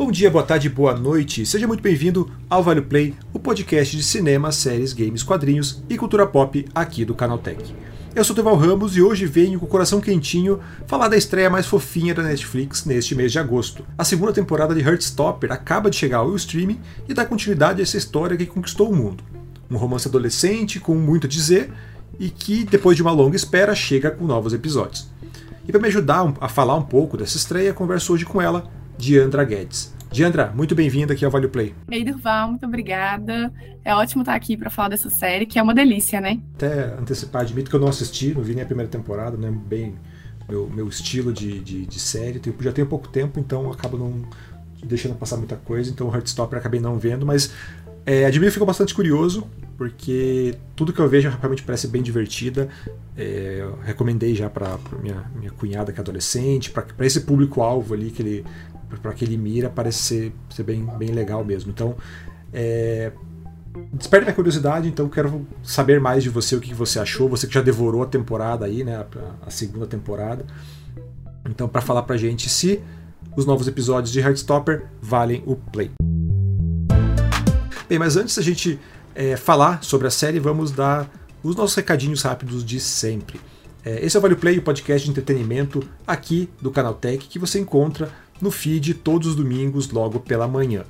Bom 0.00 0.10
dia, 0.10 0.30
boa 0.30 0.42
tarde, 0.42 0.66
boa 0.70 0.94
noite. 0.94 1.44
Seja 1.44 1.66
muito 1.66 1.82
bem-vindo 1.82 2.32
ao 2.48 2.62
Vale 2.62 2.80
Play, 2.80 3.14
o 3.34 3.38
podcast 3.38 3.94
de 3.94 4.02
cinema, 4.02 4.50
séries, 4.50 4.94
games, 4.94 5.22
quadrinhos 5.22 5.82
e 5.90 5.98
cultura 5.98 6.26
pop 6.26 6.64
aqui 6.74 7.04
do 7.04 7.14
Canaltech. 7.14 7.74
Eu 8.14 8.24
sou 8.24 8.34
Teval 8.34 8.56
Ramos 8.56 8.96
e 8.96 9.02
hoje 9.02 9.26
venho 9.26 9.60
com 9.60 9.66
o 9.66 9.68
coração 9.68 10.00
quentinho 10.00 10.58
falar 10.86 11.08
da 11.08 11.18
estreia 11.18 11.50
mais 11.50 11.66
fofinha 11.66 12.14
da 12.14 12.22
Netflix 12.22 12.86
neste 12.86 13.14
mês 13.14 13.30
de 13.30 13.38
agosto. 13.38 13.84
A 13.98 14.02
segunda 14.02 14.32
temporada 14.32 14.74
de 14.74 14.80
Heartstopper 14.80 15.52
acaba 15.52 15.90
de 15.90 15.96
chegar 15.96 16.20
ao 16.20 16.34
streaming 16.34 16.80
e 17.06 17.12
dá 17.12 17.26
continuidade 17.26 17.80
a 17.80 17.82
essa 17.82 17.98
história 17.98 18.38
que 18.38 18.46
conquistou 18.46 18.90
o 18.90 18.96
mundo. 18.96 19.22
Um 19.70 19.76
romance 19.76 20.08
adolescente 20.08 20.80
com 20.80 20.94
muito 20.94 21.26
a 21.26 21.30
dizer 21.30 21.70
e 22.18 22.30
que, 22.30 22.64
depois 22.64 22.96
de 22.96 23.02
uma 23.02 23.12
longa 23.12 23.36
espera, 23.36 23.74
chega 23.74 24.10
com 24.10 24.24
novos 24.24 24.54
episódios. 24.54 25.10
E 25.68 25.70
para 25.70 25.80
me 25.82 25.88
ajudar 25.88 26.32
a 26.40 26.48
falar 26.48 26.74
um 26.74 26.82
pouco 26.82 27.18
dessa 27.18 27.36
estreia, 27.36 27.74
converso 27.74 28.14
hoje 28.14 28.24
com 28.24 28.40
ela, 28.40 28.79
Diandra 29.00 29.44
Guedes. 29.44 29.94
Diandra, 30.12 30.52
muito 30.54 30.74
bem-vinda 30.74 31.14
aqui 31.14 31.24
ao 31.24 31.30
Vale 31.30 31.48
Play. 31.48 31.74
Ei, 31.90 32.04
Durval, 32.04 32.48
muito 32.50 32.66
obrigada. 32.66 33.50
É 33.82 33.94
ótimo 33.94 34.20
estar 34.20 34.34
aqui 34.34 34.58
para 34.58 34.68
falar 34.68 34.90
dessa 34.90 35.08
série, 35.08 35.46
que 35.46 35.58
é 35.58 35.62
uma 35.62 35.74
delícia, 35.74 36.20
né? 36.20 36.38
Até 36.54 36.92
antecipar, 36.98 37.40
admito 37.40 37.70
que 37.70 37.76
eu 37.76 37.80
não 37.80 37.88
assisti, 37.88 38.34
não 38.34 38.42
vi 38.42 38.52
nem 38.52 38.62
a 38.62 38.66
primeira 38.66 38.90
temporada, 38.90 39.38
né? 39.38 39.50
Bem 39.50 39.94
meu, 40.46 40.68
meu 40.68 40.86
estilo 40.86 41.32
de, 41.32 41.60
de, 41.60 41.86
de 41.86 41.98
série. 41.98 42.42
Já 42.60 42.72
tenho 42.72 42.86
pouco 42.86 43.08
tempo, 43.08 43.40
então 43.40 43.72
acabo 43.72 43.96
não 43.96 44.22
deixando 44.84 45.14
passar 45.14 45.38
muita 45.38 45.56
coisa. 45.56 45.90
Então 45.90 46.06
o 46.06 46.14
Heartstopper 46.14 46.58
acabei 46.58 46.78
não 46.78 46.98
vendo, 46.98 47.24
mas 47.24 47.54
é, 48.04 48.26
admiro 48.26 48.50
que 48.50 48.52
ficou 48.52 48.66
bastante 48.66 48.94
curioso, 48.94 49.48
porque 49.78 50.56
tudo 50.76 50.92
que 50.92 51.00
eu 51.00 51.08
vejo 51.08 51.30
realmente 51.30 51.62
parece 51.62 51.88
bem 51.88 52.02
divertida. 52.02 52.68
É, 53.16 53.66
recomendei 53.82 54.34
já 54.34 54.50
para 54.50 54.78
minha, 55.02 55.24
minha 55.34 55.50
cunhada 55.52 55.90
que 55.90 55.98
é 55.98 56.02
adolescente, 56.02 56.70
para 56.70 57.06
esse 57.06 57.22
público-alvo 57.22 57.94
ali 57.94 58.10
que 58.10 58.20
ele 58.20 58.44
para 58.98 59.12
que 59.12 59.24
ele 59.24 59.36
mira 59.36 59.68
parece 59.68 59.98
ser, 59.98 60.32
ser 60.50 60.62
bem, 60.62 60.84
bem 60.98 61.10
legal 61.10 61.44
mesmo. 61.44 61.70
Então, 61.70 61.96
é, 62.52 63.12
desperte 63.92 64.24
minha 64.24 64.34
curiosidade, 64.34 64.88
então 64.88 65.08
quero 65.08 65.46
saber 65.62 66.00
mais 66.00 66.22
de 66.22 66.30
você, 66.30 66.56
o 66.56 66.60
que 66.60 66.74
você 66.74 66.98
achou, 66.98 67.28
você 67.28 67.46
que 67.46 67.54
já 67.54 67.62
devorou 67.62 68.02
a 68.02 68.06
temporada 68.06 68.66
aí, 68.66 68.82
né, 68.82 68.96
a, 68.96 69.46
a 69.46 69.50
segunda 69.50 69.86
temporada. 69.86 70.44
Então, 71.48 71.68
para 71.68 71.80
falar 71.80 72.02
pra 72.02 72.16
gente 72.16 72.48
se 72.48 72.80
os 73.36 73.46
novos 73.46 73.68
episódios 73.68 74.12
de 74.12 74.20
Heartstopper 74.20 74.86
valem 75.00 75.42
o 75.46 75.54
play. 75.56 75.90
Bem, 77.88 77.98
mas 77.98 78.16
antes 78.16 78.36
da 78.36 78.42
gente 78.42 78.78
é, 79.14 79.36
falar 79.36 79.82
sobre 79.82 80.06
a 80.06 80.10
série, 80.10 80.38
vamos 80.38 80.70
dar 80.70 81.10
os 81.42 81.56
nossos 81.56 81.74
recadinhos 81.74 82.22
rápidos 82.22 82.64
de 82.64 82.78
sempre. 82.78 83.40
É, 83.84 84.04
esse 84.04 84.16
é 84.16 84.18
o 84.18 84.22
Vale 84.22 84.36
Play, 84.36 84.58
o 84.58 84.62
podcast 84.62 85.04
de 85.04 85.10
entretenimento 85.10 85.82
aqui 86.06 86.50
do 86.60 86.70
Canal 86.70 86.94
Tech, 86.94 87.26
que 87.26 87.38
você 87.38 87.58
encontra 87.58 88.10
no 88.40 88.50
feed 88.50 88.94
todos 88.94 89.28
os 89.28 89.36
domingos, 89.36 89.90
logo 89.90 90.20
pela 90.20 90.48
manhã. 90.48 90.84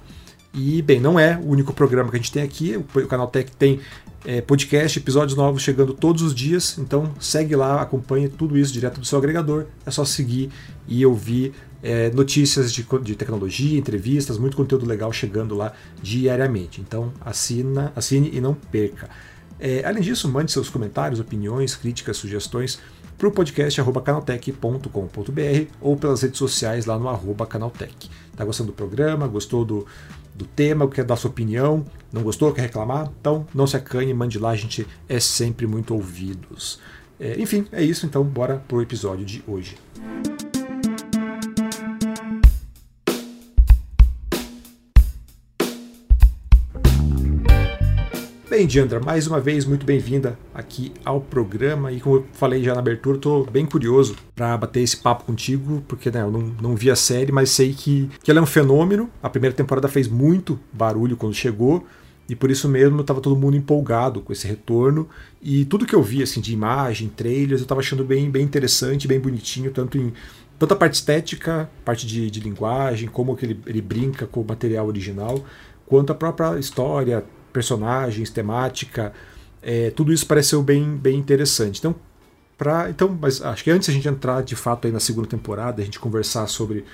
E, 0.52 0.82
bem, 0.82 0.98
não 0.98 1.18
é 1.18 1.36
o 1.36 1.48
único 1.48 1.72
programa 1.72 2.10
que 2.10 2.16
a 2.16 2.18
gente 2.18 2.32
tem 2.32 2.42
aqui, 2.42 2.76
o 2.76 3.06
Canal 3.06 3.28
Tech 3.28 3.50
tem 3.52 3.80
é, 4.24 4.40
podcast, 4.40 4.98
episódios 4.98 5.36
novos 5.36 5.62
chegando 5.62 5.94
todos 5.94 6.22
os 6.22 6.34
dias, 6.34 6.76
então 6.78 7.14
segue 7.20 7.54
lá, 7.54 7.80
acompanhe 7.80 8.28
tudo 8.28 8.58
isso 8.58 8.72
direto 8.72 9.00
do 9.00 9.06
seu 9.06 9.18
agregador, 9.18 9.66
é 9.86 9.90
só 9.90 10.04
seguir 10.04 10.50
e 10.88 11.06
ouvir 11.06 11.54
é, 11.82 12.10
notícias 12.10 12.72
de, 12.72 12.86
de, 13.02 13.14
tecnologia, 13.14 13.78
entrevistas, 13.78 14.38
muito 14.38 14.56
conteúdo 14.56 14.86
legal 14.86 15.12
chegando 15.12 15.54
lá 15.54 15.72
diariamente. 16.02 16.80
Então 16.80 17.12
assina, 17.20 17.92
assine 17.96 18.30
e 18.32 18.40
não 18.40 18.54
perca. 18.54 19.08
É, 19.58 19.84
além 19.84 20.02
disso, 20.02 20.28
mande 20.28 20.50
seus 20.52 20.68
comentários, 20.68 21.20
opiniões, 21.20 21.74
críticas, 21.74 22.16
sugestões 22.16 22.78
para 23.20 23.28
o 23.28 23.30
podcast 23.30 23.82
canaltech.com.br 24.02 25.72
ou 25.78 25.94
pelas 25.94 26.22
redes 26.22 26.38
sociais 26.38 26.86
lá 26.86 26.98
no 26.98 27.06
arroba 27.06 27.46
canaltech. 27.46 28.10
Está 28.32 28.46
gostando 28.46 28.68
do 28.68 28.72
programa? 28.72 29.28
Gostou 29.28 29.62
do, 29.62 29.86
do 30.34 30.46
tema? 30.46 30.88
Quer 30.88 31.04
dar 31.04 31.16
sua 31.16 31.28
opinião? 31.30 31.84
Não 32.10 32.22
gostou? 32.22 32.50
Quer 32.50 32.62
reclamar? 32.62 33.12
Então 33.20 33.46
não 33.54 33.66
se 33.66 33.76
acanhe, 33.76 34.14
mande 34.14 34.38
lá, 34.38 34.50
a 34.50 34.56
gente 34.56 34.86
é 35.06 35.20
sempre 35.20 35.66
muito 35.66 35.94
ouvidos. 35.94 36.80
É, 37.20 37.38
enfim, 37.38 37.66
é 37.72 37.84
isso, 37.84 38.06
então 38.06 38.24
bora 38.24 38.64
pro 38.66 38.80
episódio 38.80 39.26
de 39.26 39.44
hoje. 39.46 39.76
Bem, 48.60 48.66
Diandra, 48.66 49.00
mais 49.00 49.26
uma 49.26 49.40
vez 49.40 49.64
muito 49.64 49.86
bem-vinda 49.86 50.38
aqui 50.52 50.92
ao 51.02 51.18
programa. 51.18 51.90
E 51.90 51.98
como 51.98 52.16
eu 52.16 52.26
falei 52.34 52.62
já 52.62 52.74
na 52.74 52.80
abertura, 52.80 53.16
estou 53.16 53.46
bem 53.46 53.64
curioso 53.64 54.14
para 54.36 54.54
bater 54.54 54.82
esse 54.82 54.98
papo 54.98 55.24
contigo, 55.24 55.82
porque 55.88 56.10
né, 56.10 56.20
eu 56.20 56.30
não, 56.30 56.54
não 56.60 56.76
vi 56.76 56.90
a 56.90 56.94
série, 56.94 57.32
mas 57.32 57.48
sei 57.48 57.72
que, 57.72 58.10
que 58.22 58.30
ela 58.30 58.38
é 58.38 58.42
um 58.42 58.46
fenômeno. 58.46 59.08
A 59.22 59.30
primeira 59.30 59.56
temporada 59.56 59.88
fez 59.88 60.06
muito 60.06 60.60
barulho 60.74 61.16
quando 61.16 61.32
chegou. 61.32 61.86
E 62.28 62.36
por 62.36 62.50
isso 62.50 62.68
mesmo 62.68 63.00
estava 63.00 63.22
todo 63.22 63.34
mundo 63.34 63.56
empolgado 63.56 64.20
com 64.20 64.30
esse 64.30 64.46
retorno. 64.46 65.08
E 65.40 65.64
tudo 65.64 65.86
que 65.86 65.94
eu 65.94 66.02
vi 66.02 66.22
assim, 66.22 66.42
de 66.42 66.52
imagem, 66.52 67.08
trailers, 67.08 67.62
eu 67.62 67.64
estava 67.64 67.80
achando 67.80 68.04
bem, 68.04 68.30
bem 68.30 68.42
interessante, 68.44 69.08
bem 69.08 69.18
bonitinho, 69.18 69.70
tanto 69.70 69.96
em 69.96 70.12
tanto 70.58 70.74
a 70.74 70.76
parte 70.76 70.96
estética, 70.96 71.70
parte 71.82 72.06
de, 72.06 72.30
de 72.30 72.40
linguagem, 72.40 73.08
como 73.08 73.34
que 73.34 73.46
ele, 73.46 73.58
ele 73.64 73.80
brinca 73.80 74.26
com 74.26 74.42
o 74.42 74.46
material 74.46 74.86
original, 74.86 75.42
quanto 75.86 76.12
a 76.12 76.14
própria 76.14 76.58
história, 76.58 77.24
personagens, 77.52 78.30
temática, 78.30 79.12
é, 79.62 79.90
tudo 79.90 80.12
isso 80.12 80.26
pareceu 80.26 80.62
bem, 80.62 80.96
bem 80.96 81.18
interessante. 81.18 81.78
Então, 81.78 81.94
pra, 82.56 82.90
então, 82.90 83.16
mas 83.20 83.42
acho 83.42 83.64
que 83.64 83.70
antes 83.70 83.88
a 83.88 83.92
gente 83.92 84.08
entrar 84.08 84.42
de 84.42 84.56
fato 84.56 84.86
aí 84.86 84.92
na 84.92 85.00
segunda 85.00 85.28
temporada, 85.28 85.82
a 85.82 85.84
gente 85.84 85.98
conversar 85.98 86.46
sobre 86.46 86.84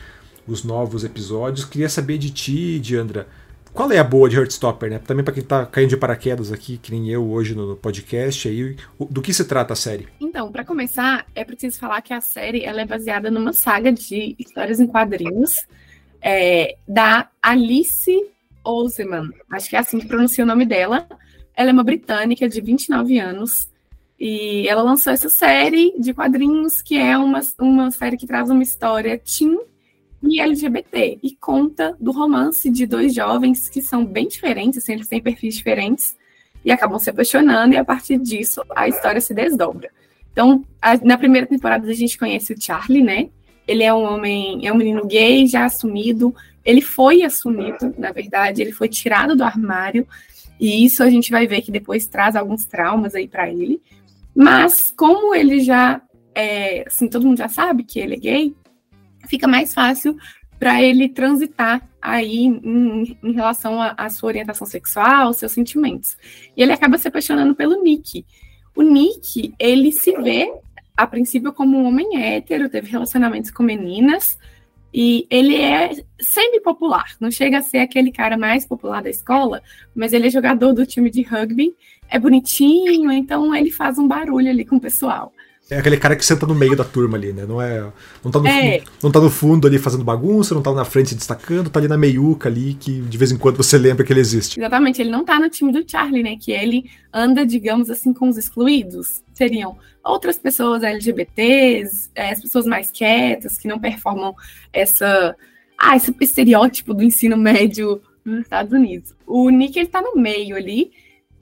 os 0.46 0.64
novos 0.64 1.04
episódios, 1.04 1.64
queria 1.64 1.88
saber 1.88 2.18
de 2.18 2.30
ti, 2.30 2.78
Diandra, 2.78 3.26
qual 3.72 3.92
é 3.92 3.98
a 3.98 4.04
boa 4.04 4.28
de 4.28 4.36
Heartstopper, 4.36 4.88
né? 4.88 4.98
Também 4.98 5.22
para 5.22 5.34
quem 5.34 5.42
está 5.42 5.66
caindo 5.66 5.90
de 5.90 5.96
paraquedas 5.98 6.50
aqui, 6.50 6.78
que 6.78 6.90
nem 6.90 7.10
eu 7.10 7.28
hoje 7.28 7.54
no 7.54 7.76
podcast, 7.76 8.48
aí, 8.48 8.74
do 9.10 9.20
que 9.20 9.34
se 9.34 9.44
trata 9.44 9.74
a 9.74 9.76
série? 9.76 10.08
Então, 10.18 10.50
para 10.50 10.64
começar, 10.64 11.26
é 11.34 11.44
preciso 11.44 11.78
falar 11.78 12.00
que 12.00 12.14
a 12.14 12.20
série 12.20 12.64
ela 12.64 12.80
é 12.80 12.86
baseada 12.86 13.30
numa 13.30 13.52
saga 13.52 13.92
de 13.92 14.34
histórias 14.38 14.80
em 14.80 14.86
quadrinhos 14.86 15.66
é, 16.22 16.76
da 16.88 17.28
Alice 17.42 18.10
Oseman, 18.66 19.30
acho 19.50 19.68
que 19.68 19.76
é 19.76 19.78
assim 19.78 19.98
que 19.98 20.06
pronuncia 20.06 20.44
o 20.44 20.46
nome 20.46 20.66
dela. 20.66 21.06
Ela 21.54 21.70
é 21.70 21.72
uma 21.72 21.84
britânica 21.84 22.48
de 22.48 22.60
29 22.60 23.18
anos 23.18 23.68
e 24.18 24.66
ela 24.68 24.82
lançou 24.82 25.12
essa 25.12 25.28
série 25.28 25.94
de 25.98 26.12
quadrinhos 26.12 26.80
que 26.80 26.96
é 26.96 27.16
uma, 27.16 27.40
uma 27.58 27.90
série 27.90 28.16
que 28.16 28.26
traz 28.26 28.50
uma 28.50 28.62
história 28.62 29.18
teen 29.18 29.58
e 30.22 30.40
LGBT 30.40 31.18
e 31.22 31.36
conta 31.36 31.96
do 32.00 32.10
romance 32.10 32.70
de 32.70 32.86
dois 32.86 33.14
jovens 33.14 33.68
que 33.68 33.82
são 33.82 34.04
bem 34.04 34.26
diferentes, 34.26 34.78
assim, 34.78 34.94
eles 34.94 35.08
têm 35.08 35.22
perfis 35.22 35.54
diferentes 35.54 36.16
e 36.64 36.72
acabam 36.72 36.98
se 36.98 37.10
apaixonando 37.10 37.74
e 37.74 37.76
a 37.76 37.84
partir 37.84 38.18
disso 38.18 38.62
a 38.74 38.88
história 38.88 39.20
se 39.20 39.32
desdobra. 39.32 39.90
Então, 40.32 40.64
a, 40.82 40.96
na 40.98 41.16
primeira 41.16 41.46
temporada 41.46 41.88
a 41.88 41.94
gente 41.94 42.18
conhece 42.18 42.52
o 42.52 42.60
Charlie, 42.60 43.02
né? 43.02 43.28
Ele 43.66 43.82
é 43.82 43.92
um 43.92 44.02
homem, 44.02 44.66
é 44.66 44.72
um 44.72 44.76
menino 44.76 45.06
gay 45.06 45.46
já 45.46 45.64
assumido, 45.64 46.34
ele 46.66 46.82
foi 46.82 47.22
assumido, 47.22 47.94
na 47.96 48.12
verdade, 48.12 48.60
ele 48.60 48.72
foi 48.72 48.88
tirado 48.88 49.36
do 49.36 49.44
armário, 49.44 50.06
e 50.60 50.84
isso 50.84 51.02
a 51.02 51.08
gente 51.08 51.30
vai 51.30 51.46
ver 51.46 51.62
que 51.62 51.70
depois 51.70 52.06
traz 52.06 52.34
alguns 52.34 52.66
traumas 52.66 53.14
aí 53.14 53.28
para 53.28 53.48
ele. 53.48 53.80
Mas 54.34 54.92
como 54.96 55.34
ele 55.34 55.60
já 55.60 56.02
é, 56.34 56.84
assim, 56.86 57.08
todo 57.08 57.26
mundo 57.26 57.38
já 57.38 57.48
sabe 57.48 57.82
que 57.82 57.98
ele 57.98 58.14
é 58.14 58.18
gay, 58.18 58.54
fica 59.26 59.48
mais 59.48 59.72
fácil 59.72 60.16
para 60.58 60.82
ele 60.82 61.08
transitar 61.08 61.88
aí 62.00 62.44
em, 62.44 63.18
em 63.22 63.32
relação 63.32 63.80
à 63.80 64.08
sua 64.08 64.28
orientação 64.28 64.66
sexual, 64.66 65.32
seus 65.32 65.52
sentimentos. 65.52 66.16
E 66.56 66.62
ele 66.62 66.72
acaba 66.72 66.98
se 66.98 67.08
apaixonando 67.08 67.54
pelo 67.54 67.82
Nick. 67.82 68.24
O 68.74 68.82
Nick, 68.82 69.54
ele 69.58 69.92
se 69.92 70.12
vê 70.20 70.52
a 70.96 71.06
princípio 71.06 71.52
como 71.52 71.78
um 71.78 71.86
homem 71.86 72.22
hétero, 72.22 72.68
teve 72.68 72.90
relacionamentos 72.90 73.50
com 73.50 73.62
meninas, 73.62 74.38
e 74.98 75.26
ele 75.28 75.56
é 75.56 75.90
semi-popular, 76.18 77.16
não 77.20 77.30
chega 77.30 77.58
a 77.58 77.62
ser 77.62 77.80
aquele 77.80 78.10
cara 78.10 78.34
mais 78.38 78.64
popular 78.64 79.02
da 79.02 79.10
escola, 79.10 79.62
mas 79.94 80.14
ele 80.14 80.28
é 80.28 80.30
jogador 80.30 80.72
do 80.72 80.86
time 80.86 81.10
de 81.10 81.20
rugby, 81.20 81.76
é 82.08 82.18
bonitinho, 82.18 83.12
então 83.12 83.54
ele 83.54 83.70
faz 83.70 83.98
um 83.98 84.08
barulho 84.08 84.48
ali 84.48 84.64
com 84.64 84.76
o 84.76 84.80
pessoal. 84.80 85.34
É 85.68 85.78
aquele 85.78 85.96
cara 85.96 86.14
que 86.14 86.24
senta 86.24 86.46
no 86.46 86.54
meio 86.54 86.76
da 86.76 86.84
turma 86.84 87.16
ali, 87.16 87.32
né? 87.32 87.44
Não 87.44 87.60
é. 87.60 87.84
Não 88.22 88.30
tá 88.30 88.38
no, 88.38 88.46
é. 88.46 88.82
não 89.02 89.10
tá 89.10 89.18
no 89.18 89.28
fundo 89.28 89.66
ali 89.66 89.78
fazendo 89.78 90.04
bagunça, 90.04 90.54
não 90.54 90.62
tá 90.62 90.72
na 90.72 90.84
frente 90.84 91.12
destacando, 91.12 91.68
tá 91.68 91.80
ali 91.80 91.88
na 91.88 91.98
meiuca 91.98 92.48
ali, 92.48 92.74
que 92.74 93.00
de 93.00 93.18
vez 93.18 93.32
em 93.32 93.36
quando 93.36 93.56
você 93.56 93.76
lembra 93.76 94.04
que 94.04 94.12
ele 94.12 94.20
existe. 94.20 94.60
Exatamente, 94.60 95.02
ele 95.02 95.10
não 95.10 95.24
tá 95.24 95.40
no 95.40 95.50
time 95.50 95.72
do 95.72 95.84
Charlie, 95.88 96.22
né? 96.22 96.36
Que 96.40 96.52
ele 96.52 96.88
anda, 97.12 97.44
digamos 97.44 97.90
assim, 97.90 98.12
com 98.12 98.28
os 98.28 98.36
excluídos. 98.36 99.24
Seriam 99.34 99.76
outras 100.04 100.38
pessoas 100.38 100.84
LGBTs, 100.84 102.10
é, 102.14 102.30
as 102.30 102.40
pessoas 102.40 102.64
mais 102.64 102.92
quietas, 102.92 103.58
que 103.58 103.66
não 103.66 103.80
performam 103.80 104.36
essa. 104.72 105.34
Ah, 105.76 105.96
esse 105.96 106.14
estereótipo 106.20 106.94
do 106.94 107.02
ensino 107.02 107.36
médio 107.36 108.00
nos 108.24 108.42
Estados 108.42 108.72
Unidos. 108.72 109.14
O 109.26 109.50
Nick, 109.50 109.76
ele 109.76 109.88
tá 109.88 110.00
no 110.00 110.14
meio 110.14 110.56
ali 110.56 110.92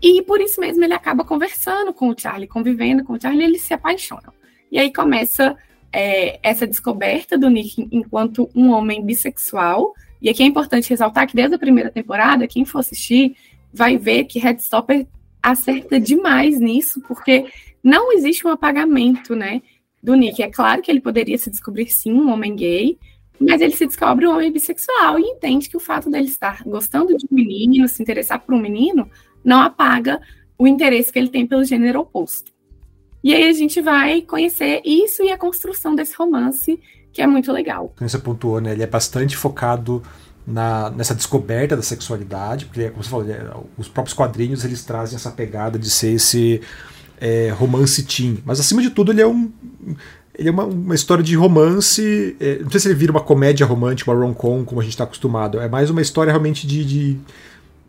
e 0.07 0.21
por 0.21 0.39
isso 0.39 0.61
mesmo 0.61 0.85
ele 0.85 0.93
acaba 0.93 1.25
conversando 1.25 1.95
com 1.95 2.11
o 2.11 2.15
Charlie, 2.15 2.47
convivendo 2.47 3.03
com 3.03 3.15
o 3.15 3.21
Charlie, 3.21 3.43
eles 3.43 3.63
se 3.63 3.73
apaixonam. 3.73 4.35
E 4.71 4.79
aí 4.79 4.93
começa 4.93 5.57
é, 5.91 6.39
essa 6.43 6.67
descoberta 6.67 7.39
do 7.39 7.49
Nick 7.49 7.89
enquanto 7.91 8.51
um 8.55 8.71
homem 8.71 9.03
bissexual 9.03 9.95
E 10.21 10.29
aqui 10.29 10.43
é 10.43 10.47
importante 10.47 10.91
ressaltar 10.91 11.27
que 11.27 11.35
desde 11.35 11.55
a 11.55 11.59
primeira 11.59 11.91
temporada, 11.91 12.47
quem 12.47 12.67
for 12.67 12.81
assistir 12.81 13.35
vai 13.73 13.97
ver 13.97 14.25
que 14.25 14.39
Headstopper 14.39 15.07
acerta 15.43 15.99
demais 15.99 16.61
nisso, 16.61 17.01
porque 17.09 17.47
não 17.83 18.13
existe 18.13 18.47
um 18.47 18.51
apagamento, 18.51 19.35
né, 19.35 19.63
do 20.03 20.15
Nick. 20.15 20.43
É 20.43 20.51
claro 20.51 20.83
que 20.83 20.91
ele 20.91 21.01
poderia 21.01 21.39
se 21.39 21.51
descobrir 21.51 21.89
sim 21.89 22.13
um 22.13 22.31
homem 22.31 22.55
gay, 22.55 22.99
mas 23.41 23.61
ele 23.63 23.73
se 23.73 23.87
descobre 23.87 24.27
um 24.27 24.33
homem 24.33 24.53
bissexual 24.53 25.19
e 25.19 25.23
entende 25.23 25.69
que 25.69 25.77
o 25.77 25.81
fato 25.81 26.11
dele 26.11 26.29
estar 26.29 26.63
gostando 26.65 27.17
de 27.17 27.25
um 27.31 27.35
menino, 27.35 27.89
se 27.89 28.03
interessar 28.03 28.41
por 28.41 28.55
um 28.55 28.61
menino, 28.61 29.11
não 29.45 29.61
apaga 29.61 30.21
o 30.59 30.67
interesse 30.67 31.13
que 31.13 31.19
ele 31.19 31.29
tem 31.29 31.47
pelo 31.47 31.65
gênero 31.65 32.01
oposto. 32.01 32.53
E 33.23 33.35
aí 33.35 33.49
a 33.49 33.53
gente 33.53 33.81
vai 33.81 34.21
conhecer 34.23 34.83
isso 34.85 35.23
e 35.23 35.33
a 35.33 35.39
construção 35.39 35.95
desse 35.95 36.15
romance, 36.15 36.79
que 37.13 37.23
é 37.23 37.27
muito 37.27 37.51
legal. 37.53 37.93
Como 37.97 38.09
você 38.09 38.19
pontuou, 38.19 38.61
né? 38.61 38.73
Ele 38.73 38.83
é 38.83 38.87
bastante 38.87 39.37
focado 39.37 40.03
na, 40.47 40.91
nessa 40.91 41.15
descoberta 41.15 41.75
da 41.75 41.83
sexualidade, 41.83 42.67
porque, 42.67 42.91
como 42.91 43.03
você 43.03 43.11
falou, 43.11 43.31
é, 43.31 43.51
os 43.79 43.89
próprios 43.89 44.15
quadrinhos 44.15 44.65
eles 44.65 44.85
trazem 44.85 45.17
essa 45.17 45.31
pegada 45.31 45.79
de 45.79 45.89
ser 45.89 46.13
esse 46.13 46.61
é, 47.19 47.49
romance 47.51 48.03
teen. 48.05 48.39
Mas 48.45 48.61
acima 48.61 48.83
de 48.83 48.91
tudo, 48.91 49.11
ele 49.11 49.23
é 49.23 49.27
um. 49.27 49.51
Ele 50.37 50.49
é 50.49 50.53
uma, 50.53 50.65
uma 50.65 50.95
história 50.95 51.23
de 51.23 51.35
romance. 51.37 52.37
É, 52.39 52.59
não 52.59 52.71
sei 52.71 52.81
se 52.81 52.89
ele 52.89 52.95
vira 52.95 53.13
uma 53.13 53.23
comédia 53.23 53.65
romântica, 53.65 54.11
uma 54.11 54.21
rom-com, 54.21 54.65
como 54.65 54.81
a 54.81 54.85
gente 54.85 54.93
está 54.93 55.05
acostumado. 55.05 55.61
É 55.61 55.69
mais 55.69 55.89
uma 55.89 56.03
história 56.03 56.31
realmente 56.33 56.67
de, 56.67 56.85
de 56.85 57.21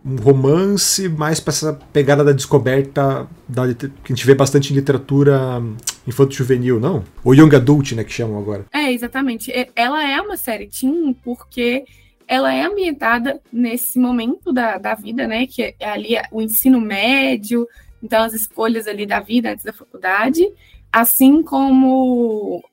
um 0.05 0.17
romance, 0.17 1.09
mais 1.09 1.39
para 1.39 1.51
essa 1.51 1.73
pegada 1.91 2.23
da 2.23 2.31
descoberta 2.31 3.27
da, 3.49 3.73
que 3.73 3.87
a 3.87 4.07
gente 4.07 4.25
vê 4.25 4.35
bastante 4.35 4.71
em 4.71 4.75
literatura 4.75 5.61
infanto-juvenil, 6.05 6.79
não? 6.79 7.03
Ou 7.23 7.33
young 7.33 7.55
adult, 7.55 7.93
né, 7.93 8.03
que 8.03 8.13
chamam 8.13 8.37
agora. 8.37 8.65
É, 8.71 8.93
exatamente. 8.93 9.51
Ela 9.75 10.07
é 10.07 10.21
uma 10.21 10.37
série 10.37 10.67
teen 10.67 11.11
porque 11.23 11.85
ela 12.27 12.53
é 12.53 12.63
ambientada 12.63 13.41
nesse 13.51 13.97
momento 13.97 14.53
da, 14.53 14.77
da 14.77 14.93
vida, 14.93 15.27
né, 15.27 15.47
que 15.47 15.75
é 15.79 15.89
ali 15.89 16.15
o 16.31 16.39
ensino 16.39 16.79
médio, 16.79 17.67
então 18.03 18.23
as 18.23 18.33
escolhas 18.33 18.87
ali 18.87 19.07
da 19.07 19.19
vida 19.19 19.51
antes 19.51 19.65
da 19.65 19.73
faculdade, 19.73 20.43
assim 20.91 21.41
como 21.41 22.63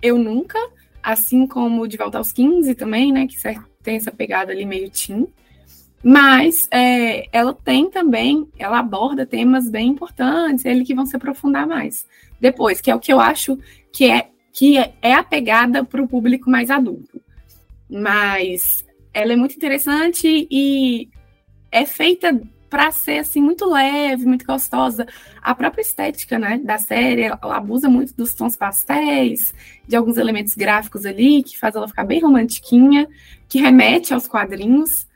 Eu 0.00 0.16
Nunca, 0.16 0.58
assim 1.02 1.46
como 1.46 1.86
De 1.86 1.98
Volta 1.98 2.16
aos 2.16 2.32
15 2.32 2.74
também, 2.74 3.12
né, 3.12 3.26
que 3.26 3.36
tem 3.82 3.96
essa 3.96 4.10
pegada 4.10 4.50
ali 4.50 4.64
meio 4.64 4.90
teen. 4.90 5.28
Mas 6.02 6.66
é, 6.70 7.28
ela 7.30 7.52
tem 7.52 7.90
também, 7.90 8.48
ela 8.58 8.78
aborda 8.78 9.26
temas 9.26 9.68
bem 9.68 9.88
importantes, 9.88 10.64
ele 10.64 10.84
que 10.84 10.94
vão 10.94 11.04
se 11.04 11.16
aprofundar 11.16 11.66
mais 11.66 12.06
depois, 12.40 12.80
que 12.80 12.90
é 12.90 12.94
o 12.94 13.00
que 13.00 13.12
eu 13.12 13.20
acho 13.20 13.58
que 13.92 14.10
é 14.10 14.28
que 14.52 14.76
é 14.78 15.14
a 15.14 15.22
pegada 15.22 15.84
para 15.84 16.02
o 16.02 16.08
público 16.08 16.50
mais 16.50 16.70
adulto. 16.70 17.20
Mas 17.88 18.84
ela 19.14 19.32
é 19.32 19.36
muito 19.36 19.54
interessante 19.54 20.48
e 20.50 21.08
é 21.70 21.86
feita 21.86 22.40
para 22.68 22.90
ser 22.92 23.18
assim 23.18 23.42
muito 23.42 23.64
leve, 23.68 24.24
muito 24.24 24.44
gostosa. 24.44 25.06
A 25.42 25.54
própria 25.54 25.82
estética, 25.82 26.38
né, 26.38 26.58
da 26.58 26.78
série, 26.78 27.22
ela 27.22 27.56
abusa 27.56 27.88
muito 27.88 28.14
dos 28.14 28.32
tons 28.32 28.56
pastéis, 28.56 29.52
de 29.86 29.96
alguns 29.96 30.16
elementos 30.16 30.54
gráficos 30.54 31.04
ali 31.04 31.42
que 31.42 31.58
faz 31.58 31.74
ela 31.74 31.88
ficar 31.88 32.04
bem 32.04 32.20
romantiquinha, 32.20 33.08
que 33.48 33.58
remete 33.58 34.14
aos 34.14 34.28
quadrinhos. 34.28 35.08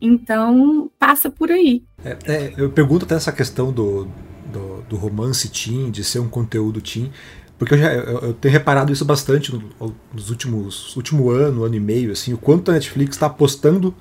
Então, 0.00 0.90
passa 0.98 1.30
por 1.30 1.50
aí. 1.50 1.82
É, 2.04 2.16
é, 2.26 2.54
eu 2.56 2.70
pergunto 2.70 3.04
até 3.04 3.14
essa 3.14 3.32
questão 3.32 3.72
do, 3.72 4.06
do, 4.52 4.82
do, 4.88 4.96
romance 4.96 5.48
teen, 5.48 5.90
de 5.90 6.04
ser 6.04 6.18
um 6.18 6.28
conteúdo 6.28 6.80
teen, 6.80 7.10
porque 7.58 7.74
eu, 7.74 7.78
já, 7.78 7.92
eu, 7.92 8.18
eu 8.18 8.34
tenho 8.34 8.52
reparado 8.52 8.92
isso 8.92 9.04
bastante 9.04 9.52
no, 9.54 9.94
nos 10.12 10.30
últimos 10.30 10.94
último 10.96 11.30
ano, 11.30 11.64
ano 11.64 11.74
e 11.74 11.80
meio, 11.80 12.12
assim, 12.12 12.34
o 12.34 12.38
quanto 12.38 12.70
a 12.70 12.74
Netflix 12.74 13.16
está 13.16 13.26
apostando 13.26 13.94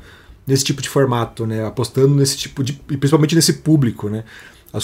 nesse 0.45 0.63
tipo 0.63 0.81
de 0.81 0.89
formato, 0.89 1.45
né? 1.45 1.65
Apostando 1.65 2.13
nesse 2.13 2.37
tipo 2.37 2.63
de. 2.63 2.73
principalmente 2.73 3.35
nesse 3.35 3.53
público, 3.53 4.09
né? 4.09 4.23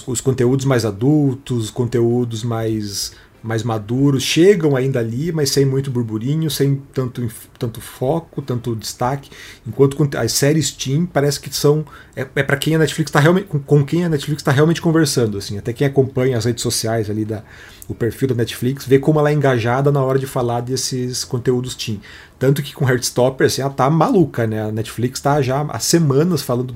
Os 0.08 0.22
conteúdos 0.22 0.66
mais 0.66 0.86
adultos, 0.86 1.69
conteúdos 1.69 2.44
mais 2.44 3.13
mais 3.44 3.64
maduros 3.64 4.24
chegam 4.24 4.76
ainda 4.76 5.00
ali, 5.00 5.32
mas 5.32 5.50
sem 5.50 5.66
muito 5.66 5.90
burburinho, 5.90 6.50
sem 6.50 6.82
tanto, 6.94 7.28
tanto 7.58 7.82
foco, 7.82 8.42
tanto 8.42 8.76
destaque. 8.76 9.32
Enquanto 9.68 9.98
as 10.18 10.32
séries 10.34 10.72
Team 10.72 11.06
parece 11.06 11.40
que 11.40 11.54
são 11.56 11.86
é, 12.16 12.28
é 12.36 12.44
para 12.44 12.58
quem 12.58 12.76
a 12.76 12.80
Netflix 12.80 13.10
está 13.10 13.20
realmente 13.20 13.48
com, 13.48 13.84
quem 13.84 14.06
a 14.06 14.10
Netflix 14.10 14.42
está 14.42 14.52
realmente 14.52 14.82
conversando, 14.82 15.38
assim. 15.38 15.58
Até 15.58 15.74
quem 15.74 15.88
acompanha 15.88 16.38
as 16.38 16.46
redes 16.46 16.62
sociais 16.62 17.10
ali 17.10 17.26
da 17.26 17.44
o 17.88 17.96
perfil 17.96 18.30
da 18.30 18.36
Netflix 18.36 18.86
vê 18.86 19.00
como 19.00 19.20
ela 19.20 19.32
é 19.32 19.34
engajada 19.34 19.92
na 19.92 20.02
hora 20.02 20.18
de 20.18 20.26
falar 20.26 20.62
desses 20.62 21.26
conteúdos 21.26 21.76
Team. 21.76 22.00
Tanto 22.40 22.64
que 22.64 22.74
com 22.74 22.88
Heartstopper, 22.88 23.48
assim, 23.48 23.62
ela 23.62 23.72
tá 23.72 23.90
maluca, 23.90 24.48
né? 24.48 24.64
A 24.64 24.72
Netflix 24.72 25.20
está 25.20 25.42
já 25.42 25.62
há 25.62 25.80
semanas 25.80 26.42
falando 26.42 26.74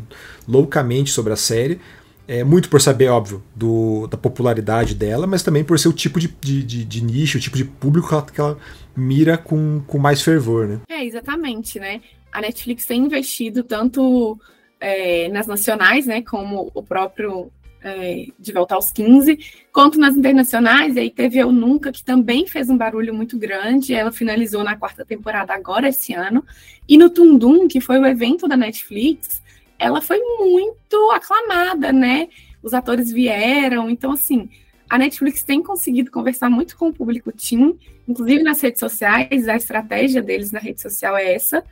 loucamente 0.48 1.12
sobre 1.12 1.32
a 1.32 1.38
série 1.38 1.80
é, 2.27 2.44
muito 2.44 2.69
por 2.69 2.81
saber, 2.81 3.10
óbvio, 3.10 3.44
do, 3.56 4.07
da 4.07 4.18
popularidade 4.18 4.95
dela, 4.95 5.27
mas 5.27 5.44
também 5.44 5.63
por 5.63 5.77
ser 5.77 5.89
o 5.89 5.94
tipo 5.94 6.19
de, 6.19 6.27
de, 6.27 6.63
de, 6.63 6.86
de 6.86 7.04
nicho, 7.04 7.38
o 7.38 7.42
tipo 7.42 7.57
de 7.57 7.66
público 7.66 8.07
que 8.07 8.13
ela, 8.13 8.25
que 8.25 8.42
ela, 8.42 8.57
mira 8.95 9.38
com, 9.38 9.81
com 9.86 9.98
mais 9.98 10.22
fervor, 10.22 10.68
né? 10.68 10.80
É, 10.89 11.04
exatamente, 11.04 11.80
né? 11.80 12.01
A 12.31 12.42
Netflix 12.42 12.86
tem 12.86 13.06
investido 13.06 13.63
tanto 13.63 14.39
é, 14.80 15.30
nas 15.30 15.48
nacionais, 15.48 16.06
né, 16.06 16.22
como 16.22 16.72
o 16.74 16.83
próprio 16.83 17.51
é, 17.83 18.25
De 18.39 18.51
Volta 18.51 18.75
aos 18.75 18.92
15, 18.92 19.38
quanto 19.72 20.00
nas 20.00 20.16
internacionais, 20.16 20.95
e 20.95 21.00
aí 21.00 21.12
teve 21.12 21.38
Eu 21.38 21.51
Nunca, 21.51 21.92
que 21.92 22.04
também 22.04 22.48
fez 22.48 22.69
um 22.69 22.77
barulho 22.77 23.13
muito 23.13 23.38
grande, 23.38 23.94
ela 23.94 24.12
finalizou 24.12 24.63
na 24.63 24.75
quarta 24.75 25.06
temporada 25.06 25.54
agora, 25.54 25.89
esse 25.89 26.13
ano, 26.13 26.44
e 26.89 26.98
no 26.98 27.10
Tundum, 27.10 27.68
que 27.68 27.80
foi 27.80 28.00
o 28.00 28.06
evento 28.06 28.48
da 28.48 28.57
Netflix, 28.57 29.42
ela 29.77 30.01
foi 30.01 30.19
muito 30.19 31.05
aclamada, 31.25 31.92
né? 31.92 32.27
Os 32.62 32.74
atores 32.74 33.12
vieram, 33.12 33.89
então 33.89 34.12
assim, 34.12 34.50
a 34.89 34.98
Netflix 34.98 35.44
tem 35.44 35.62
conseguido 35.62 36.12
conversar 36.12 36.50
muito 36.50 36.77
com 36.77 36.89
o 36.89 36.94
público 36.94 37.31
teen, 37.31 37.77
inclusive 38.07 38.44
nas 38.44 38.62
redes 38.62 38.80
sociais, 38.80 39.48
a 39.48 39.56
estratégia 39.56 40.22
deles 40.22 40.51
na 40.51 40.60
rede 40.60 40.81
social 40.81 41.18
é 41.18 41.33
essa, 41.33 41.63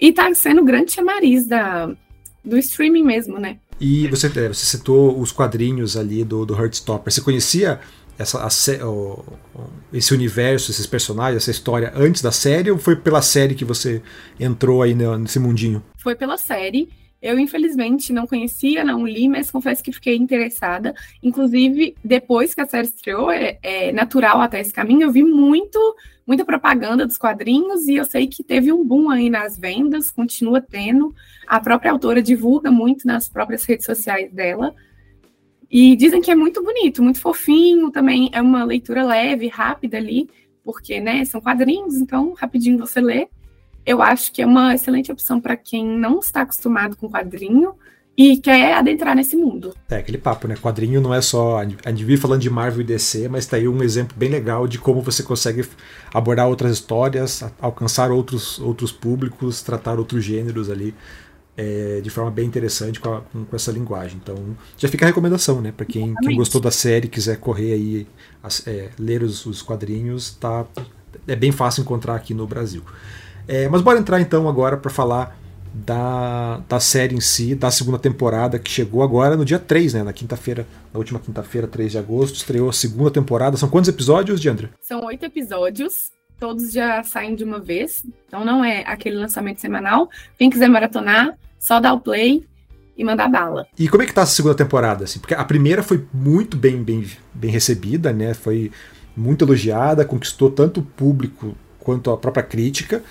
e 0.00 0.12
tá 0.12 0.32
sendo 0.34 0.64
grande 0.64 0.92
chamariz 0.92 1.46
da, 1.46 1.90
do 2.44 2.56
streaming 2.58 3.04
mesmo, 3.04 3.38
né? 3.38 3.58
E 3.80 4.06
você, 4.08 4.26
é, 4.26 4.48
você 4.48 4.64
citou 4.64 5.18
os 5.18 5.32
quadrinhos 5.32 5.96
ali 5.96 6.24
do, 6.24 6.46
do 6.46 6.54
Heartstopper. 6.54 7.12
Você 7.12 7.20
conhecia 7.20 7.78
essa, 8.18 8.38
a, 8.40 8.86
o, 8.88 9.22
esse 9.92 10.14
universo, 10.14 10.70
esses 10.70 10.86
personagens, 10.86 11.42
essa 11.42 11.50
história 11.50 11.92
antes 11.94 12.22
da 12.22 12.32
série 12.32 12.70
ou 12.70 12.78
foi 12.78 12.96
pela 12.96 13.20
série 13.20 13.54
que 13.54 13.64
você 13.64 14.02
entrou 14.40 14.80
aí 14.82 14.94
nesse 14.94 15.38
mundinho? 15.38 15.82
Foi 15.98 16.14
pela 16.14 16.38
série. 16.38 16.88
Eu, 17.20 17.38
infelizmente, 17.38 18.12
não 18.12 18.26
conhecia, 18.26 18.84
não 18.84 19.06
li, 19.06 19.28
mas 19.28 19.50
confesso 19.50 19.82
que 19.82 19.92
fiquei 19.92 20.16
interessada. 20.16 20.94
Inclusive, 21.22 21.96
depois 22.04 22.54
que 22.54 22.60
a 22.60 22.66
série 22.66 22.86
estreou, 22.86 23.30
é, 23.30 23.58
é, 23.62 23.92
natural 23.92 24.40
até 24.40 24.60
esse 24.60 24.72
caminho, 24.72 25.02
eu 25.02 25.10
vi 25.10 25.24
muito, 25.24 25.78
muita 26.26 26.44
propaganda 26.44 27.06
dos 27.06 27.16
quadrinhos 27.16 27.88
e 27.88 27.94
eu 27.96 28.04
sei 28.04 28.26
que 28.26 28.44
teve 28.44 28.70
um 28.70 28.84
boom 28.84 29.08
aí 29.08 29.30
nas 29.30 29.58
vendas, 29.58 30.10
continua 30.10 30.60
tendo. 30.60 31.14
A 31.46 31.58
própria 31.58 31.90
autora 31.90 32.22
divulga 32.22 32.70
muito 32.70 33.06
nas 33.06 33.28
próprias 33.28 33.64
redes 33.64 33.86
sociais 33.86 34.30
dela. 34.30 34.74
E 35.70 35.96
dizem 35.96 36.20
que 36.20 36.30
é 36.30 36.34
muito 36.34 36.62
bonito, 36.62 37.02
muito 37.02 37.20
fofinho, 37.20 37.90
também 37.90 38.30
é 38.32 38.40
uma 38.40 38.62
leitura 38.62 39.02
leve, 39.02 39.48
rápida 39.48 39.96
ali, 39.96 40.28
porque 40.62 41.00
né, 41.00 41.24
são 41.24 41.40
quadrinhos, 41.40 41.96
então 41.96 42.34
rapidinho 42.34 42.78
você 42.78 43.00
lê 43.00 43.26
eu 43.86 44.02
acho 44.02 44.32
que 44.32 44.42
é 44.42 44.46
uma 44.46 44.74
excelente 44.74 45.12
opção 45.12 45.40
para 45.40 45.56
quem 45.56 45.86
não 45.86 46.18
está 46.18 46.42
acostumado 46.42 46.96
com 46.96 47.08
quadrinho 47.08 47.74
e 48.16 48.38
quer 48.38 48.74
adentrar 48.74 49.14
nesse 49.14 49.36
mundo. 49.36 49.74
É 49.90 49.96
aquele 49.96 50.18
papo, 50.18 50.48
né? 50.48 50.56
Quadrinho 50.56 51.00
não 51.00 51.14
é 51.14 51.20
só. 51.20 51.58
A 51.58 51.64
gente 51.64 52.04
vive 52.04 52.16
falando 52.16 52.40
de 52.40 52.48
Marvel 52.50 52.80
e 52.80 52.84
DC, 52.84 53.28
mas 53.28 53.46
tá 53.46 53.56
aí 53.56 53.68
um 53.68 53.82
exemplo 53.82 54.16
bem 54.16 54.30
legal 54.30 54.66
de 54.66 54.78
como 54.78 55.02
você 55.02 55.22
consegue 55.22 55.64
abordar 56.12 56.48
outras 56.48 56.72
histórias, 56.72 57.44
alcançar 57.60 58.10
outros, 58.10 58.58
outros 58.58 58.90
públicos, 58.90 59.62
tratar 59.62 59.98
outros 59.98 60.24
gêneros 60.24 60.70
ali. 60.70 60.94
É, 61.58 62.02
de 62.02 62.10
forma 62.10 62.30
bem 62.30 62.44
interessante 62.46 63.00
com, 63.00 63.14
a, 63.14 63.22
com, 63.22 63.46
essa 63.56 63.72
linguagem. 63.72 64.20
Então, 64.22 64.36
já 64.76 64.88
fica 64.90 65.06
a 65.06 65.08
recomendação, 65.08 65.62
né? 65.62 65.72
Para 65.72 65.86
quem, 65.86 66.14
quem, 66.22 66.36
gostou 66.36 66.60
da 66.60 66.70
série, 66.70 67.08
quiser 67.08 67.38
correr 67.38 67.72
aí, 67.72 68.06
é, 68.66 68.90
ler 68.98 69.22
os, 69.22 69.46
os 69.46 69.62
quadrinhos, 69.62 70.34
tá, 70.34 70.66
é 71.26 71.34
bem 71.34 71.50
fácil 71.50 71.80
encontrar 71.80 72.14
aqui 72.14 72.34
no 72.34 72.46
Brasil. 72.46 72.82
É, 73.48 73.68
mas 73.68 73.82
bora 73.82 73.98
entrar 73.98 74.20
então 74.20 74.48
agora 74.48 74.76
para 74.76 74.90
falar 74.90 75.38
da, 75.72 76.62
da 76.68 76.80
série 76.80 77.14
em 77.14 77.20
si, 77.20 77.54
da 77.54 77.70
segunda 77.70 77.98
temporada, 77.98 78.58
que 78.58 78.70
chegou 78.70 79.02
agora 79.02 79.36
no 79.36 79.44
dia 79.44 79.58
3, 79.58 79.94
né? 79.94 80.02
Na 80.02 80.12
quinta-feira, 80.12 80.66
na 80.92 80.98
última 80.98 81.20
quinta-feira, 81.20 81.66
3 81.66 81.92
de 81.92 81.98
agosto, 81.98 82.36
estreou 82.36 82.68
a 82.68 82.72
segunda 82.72 83.10
temporada. 83.10 83.56
São 83.56 83.68
quantos 83.68 83.88
episódios, 83.88 84.40
Diandra? 84.40 84.70
São 84.80 85.04
oito 85.04 85.24
episódios. 85.24 86.10
Todos 86.38 86.72
já 86.72 87.02
saem 87.02 87.34
de 87.34 87.44
uma 87.44 87.58
vez, 87.58 88.04
então 88.26 88.44
não 88.44 88.62
é 88.62 88.84
aquele 88.86 89.16
lançamento 89.16 89.58
semanal. 89.58 90.10
Quem 90.38 90.50
quiser 90.50 90.68
maratonar, 90.68 91.34
só 91.58 91.80
dá 91.80 91.94
o 91.94 92.00
play 92.00 92.44
e 92.96 93.04
mandar 93.04 93.28
bala. 93.28 93.66
E 93.78 93.88
como 93.88 94.02
é 94.02 94.06
que 94.06 94.12
tá 94.12 94.22
a 94.22 94.26
segunda 94.26 94.54
temporada? 94.54 95.04
Assim? 95.04 95.18
Porque 95.18 95.34
a 95.34 95.44
primeira 95.44 95.82
foi 95.82 96.06
muito 96.12 96.56
bem, 96.56 96.82
bem, 96.82 97.06
bem 97.32 97.50
recebida, 97.50 98.12
né? 98.12 98.34
Foi 98.34 98.70
muito 99.16 99.44
elogiada, 99.44 100.04
conquistou 100.04 100.50
tanto 100.50 100.80
o 100.80 100.82
público 100.82 101.54
quanto 101.80 102.10
a 102.10 102.16
própria 102.16 102.42
crítica. 102.42 103.02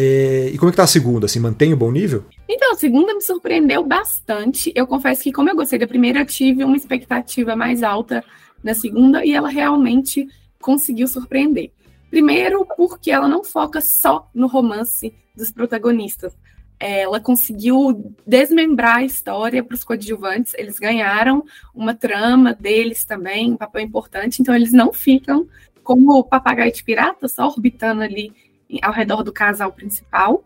É, 0.00 0.48
e 0.52 0.56
como 0.56 0.68
é 0.68 0.72
que 0.72 0.76
tá 0.76 0.84
a 0.84 0.86
segunda? 0.86 1.26
Assim, 1.26 1.40
mantém 1.40 1.74
o 1.74 1.76
bom 1.76 1.90
nível? 1.90 2.24
Então, 2.48 2.70
a 2.72 2.76
segunda 2.76 3.12
me 3.12 3.20
surpreendeu 3.20 3.84
bastante. 3.84 4.72
Eu 4.72 4.86
confesso 4.86 5.24
que, 5.24 5.32
como 5.32 5.50
eu 5.50 5.56
gostei 5.56 5.76
da 5.76 5.88
primeira, 5.88 6.20
eu 6.20 6.26
tive 6.26 6.62
uma 6.62 6.76
expectativa 6.76 7.56
mais 7.56 7.82
alta 7.82 8.24
na 8.62 8.74
segunda 8.74 9.24
e 9.24 9.32
ela 9.32 9.48
realmente 9.48 10.28
conseguiu 10.60 11.08
surpreender. 11.08 11.72
Primeiro, 12.10 12.64
porque 12.76 13.10
ela 13.10 13.26
não 13.26 13.42
foca 13.42 13.80
só 13.80 14.30
no 14.32 14.46
romance 14.46 15.12
dos 15.34 15.50
protagonistas. 15.50 16.32
Ela 16.78 17.18
conseguiu 17.18 18.14
desmembrar 18.24 18.98
a 18.98 19.04
história 19.04 19.64
para 19.64 19.74
os 19.74 19.82
coadjuvantes. 19.82 20.54
Eles 20.54 20.78
ganharam 20.78 21.44
uma 21.74 21.92
trama 21.92 22.54
deles 22.54 23.04
também, 23.04 23.50
um 23.50 23.56
papel 23.56 23.82
importante. 23.82 24.40
Então, 24.40 24.54
eles 24.54 24.72
não 24.72 24.92
ficam 24.92 25.48
como 25.82 26.22
papagaio 26.22 26.72
de 26.72 26.84
pirata, 26.84 27.26
só 27.26 27.48
orbitando 27.48 28.02
ali 28.02 28.32
ao 28.82 28.92
redor 28.92 29.22
do 29.22 29.32
casal 29.32 29.72
principal. 29.72 30.44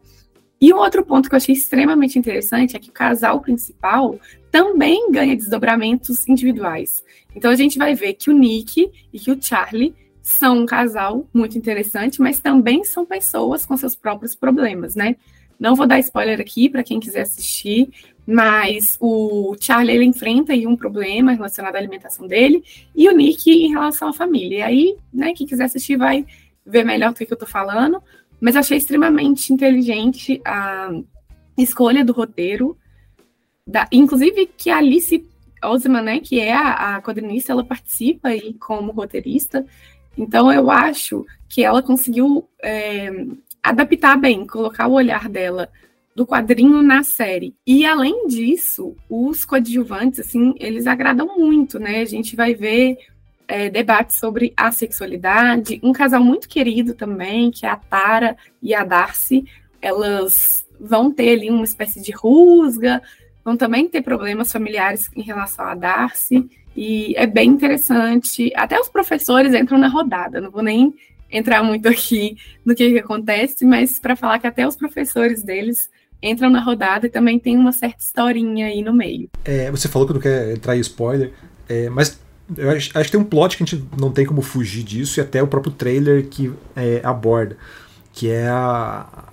E 0.61 0.73
um 0.73 0.77
outro 0.77 1.05
ponto 1.05 1.29
que 1.29 1.35
eu 1.35 1.39
achei 1.39 1.55
extremamente 1.55 2.19
interessante 2.19 2.77
é 2.77 2.79
que 2.79 2.91
o 2.91 2.93
casal 2.93 3.41
principal 3.41 4.19
também 4.51 5.11
ganha 5.11 5.35
desdobramentos 5.35 6.29
individuais. 6.29 7.03
Então 7.35 7.51
a 7.51 7.57
gente 7.57 7.79
vai 7.79 7.95
ver 7.95 8.15
que 8.15 8.31
o 8.31 8.33
Nick 8.33 8.91
e 9.13 9.19
que 9.19 9.33
o 9.33 9.43
Charlie 9.43 9.95
são 10.23 10.61
um 10.61 10.67
casal 10.67 11.27
muito 11.35 11.59
interessante, 11.59 12.21
mas 12.23 12.39
também 12.39 12.85
são 12.85 13.05
pessoas 13.05 13.67
com 13.67 13.77
seus 13.77 13.97
próprios 13.97 14.37
problemas, 14.37 14.95
né? 14.95 15.17
Não 15.59 15.75
vou 15.75 15.87
dar 15.87 15.99
spoiler 16.01 16.41
aqui 16.41 16.69
para 16.69 16.83
quem 16.83 17.01
quiser 17.01 17.23
assistir, 17.23 17.89
mas 18.27 18.97
o 19.01 19.57
Charlie 19.61 19.95
ele 19.95 20.05
enfrenta 20.05 20.53
aí 20.53 20.67
um 20.67 20.77
problema 20.77 21.33
relacionado 21.33 21.77
à 21.77 21.79
alimentação 21.79 22.27
dele 22.27 22.63
e 22.95 23.09
o 23.09 23.13
Nick 23.13 23.51
em 23.51 23.71
relação 23.71 24.09
à 24.09 24.13
família. 24.13 24.59
E 24.59 24.63
aí, 24.63 24.97
né, 25.13 25.33
quem 25.35 25.47
quiser 25.47 25.65
assistir 25.65 25.97
vai 25.97 26.25
ver 26.65 26.85
melhor 26.85 27.13
do 27.13 27.17
que 27.17 27.25
eu 27.25 27.35
estou 27.35 27.49
falando, 27.49 28.03
mas 28.41 28.57
achei 28.57 28.77
extremamente 28.77 29.53
inteligente 29.53 30.41
a 30.45 30.91
escolha 31.57 32.05
do 32.05 32.13
roteiro, 32.13 32.77
da, 33.67 33.87
inclusive 33.93 34.47
que 34.47 34.71
a 34.71 34.79
Alice 34.79 35.25
Osman, 35.63 36.03
né, 36.03 36.21
que 36.21 36.41
é 36.41 36.53
a, 36.53 36.97
a 36.97 37.03
quadrinista, 37.03 37.53
ela 37.53 37.65
participa 37.65 38.29
aí 38.29 38.55
como 38.55 38.93
roteirista, 38.93 39.65
então 40.17 40.53
eu 40.53 40.71
acho 40.71 41.25
que 41.49 41.63
ela 41.63 41.83
conseguiu 41.83 42.49
é, 42.63 43.11
adaptar 43.63 44.17
bem, 44.19 44.47
colocar 44.47 44.89
o 44.89 44.93
olhar 44.93 45.29
dela 45.29 45.71
do 46.15 46.27
quadrinho 46.27 46.83
na 46.83 47.03
série. 47.03 47.55
E 47.67 47.87
além 47.87 48.27
disso, 48.27 48.95
os 49.09 49.45
coadjuvantes, 49.45 50.21
assim, 50.21 50.55
eles 50.59 50.87
agradam 50.87 51.39
muito, 51.39 51.79
né? 51.79 52.01
A 52.01 52.05
gente 52.05 52.37
vai 52.37 52.55
ver 52.55 52.99
é, 53.47 53.69
debates 53.69 54.19
sobre 54.19 54.53
a 54.57 54.71
sexualidade, 54.73 55.81
um 55.83 55.93
casal 55.93 56.23
muito 56.23 56.49
querido 56.49 56.95
também, 56.95 57.51
que 57.51 57.67
é 57.67 57.69
a 57.69 57.77
Tara 57.77 58.37
e 58.63 58.75
a 58.75 58.85
Darcy, 58.85 59.45
elas 59.81 60.65
vão 60.81 61.13
ter 61.13 61.31
ali 61.31 61.51
uma 61.51 61.65
espécie 61.65 62.01
de 62.01 62.13
rusga, 62.13 63.03
vão 63.45 63.57
também 63.57 63.89
ter 63.89 64.03
problemas 64.03 64.51
familiares 64.51 65.09
em 65.15 65.23
relação 65.23 65.65
a 65.65 65.75
Darcy. 65.75 66.49
E 66.77 67.15
é 67.17 67.27
bem 67.27 67.51
interessante. 67.51 68.51
Até 68.57 68.81
os 68.81 68.89
professores 68.89 69.55
entram 69.55 69.79
na 69.79 69.89
rodada. 69.89 70.41
Não 70.41 70.51
vou 70.51 70.63
nem 70.63 70.95
entrar 71.31 71.63
muito 71.63 71.89
aqui 71.89 72.37
no 72.65 72.75
que, 72.75 72.93
que 72.93 72.99
acontece, 72.99 73.65
mas 73.65 73.99
para 73.99 74.17
falar 74.17 74.39
que 74.39 74.47
até 74.47 74.67
os 74.67 74.77
professores 74.77 75.43
deles 75.43 75.91
entram 76.23 76.49
na 76.49 76.61
rodada 76.61 77.07
e 77.07 77.11
também 77.11 77.39
tem 77.39 77.57
uma 77.57 77.73
certa 77.73 78.03
historinha 78.03 78.67
aí 78.67 78.83
no 78.83 78.93
meio. 78.93 79.29
É, 79.45 79.71
você 79.71 79.89
falou 79.89 80.07
que 80.07 80.15
não 80.15 80.21
quer 80.21 80.53
entrar 80.53 80.77
em 80.77 80.81
spoiler, 80.81 81.33
é, 81.69 81.89
mas 81.91 82.21
eu 82.57 82.71
acho, 82.71 82.91
acho, 82.97 83.05
que 83.05 83.13
tem 83.13 83.21
um 83.21 83.25
plot 83.25 83.57
que 83.57 83.63
a 83.63 83.67
gente 83.67 83.85
não 83.99 84.11
tem 84.11 84.27
como 84.27 84.43
fugir 84.43 84.83
disso, 84.83 85.19
e 85.19 85.23
até 85.23 85.43
o 85.43 85.47
próprio 85.47 85.73
trailer 85.73 86.27
que 86.27 86.53
é, 86.77 87.01
aborda, 87.05 87.57
que 88.13 88.29
é 88.29 88.49
a, 88.49 89.29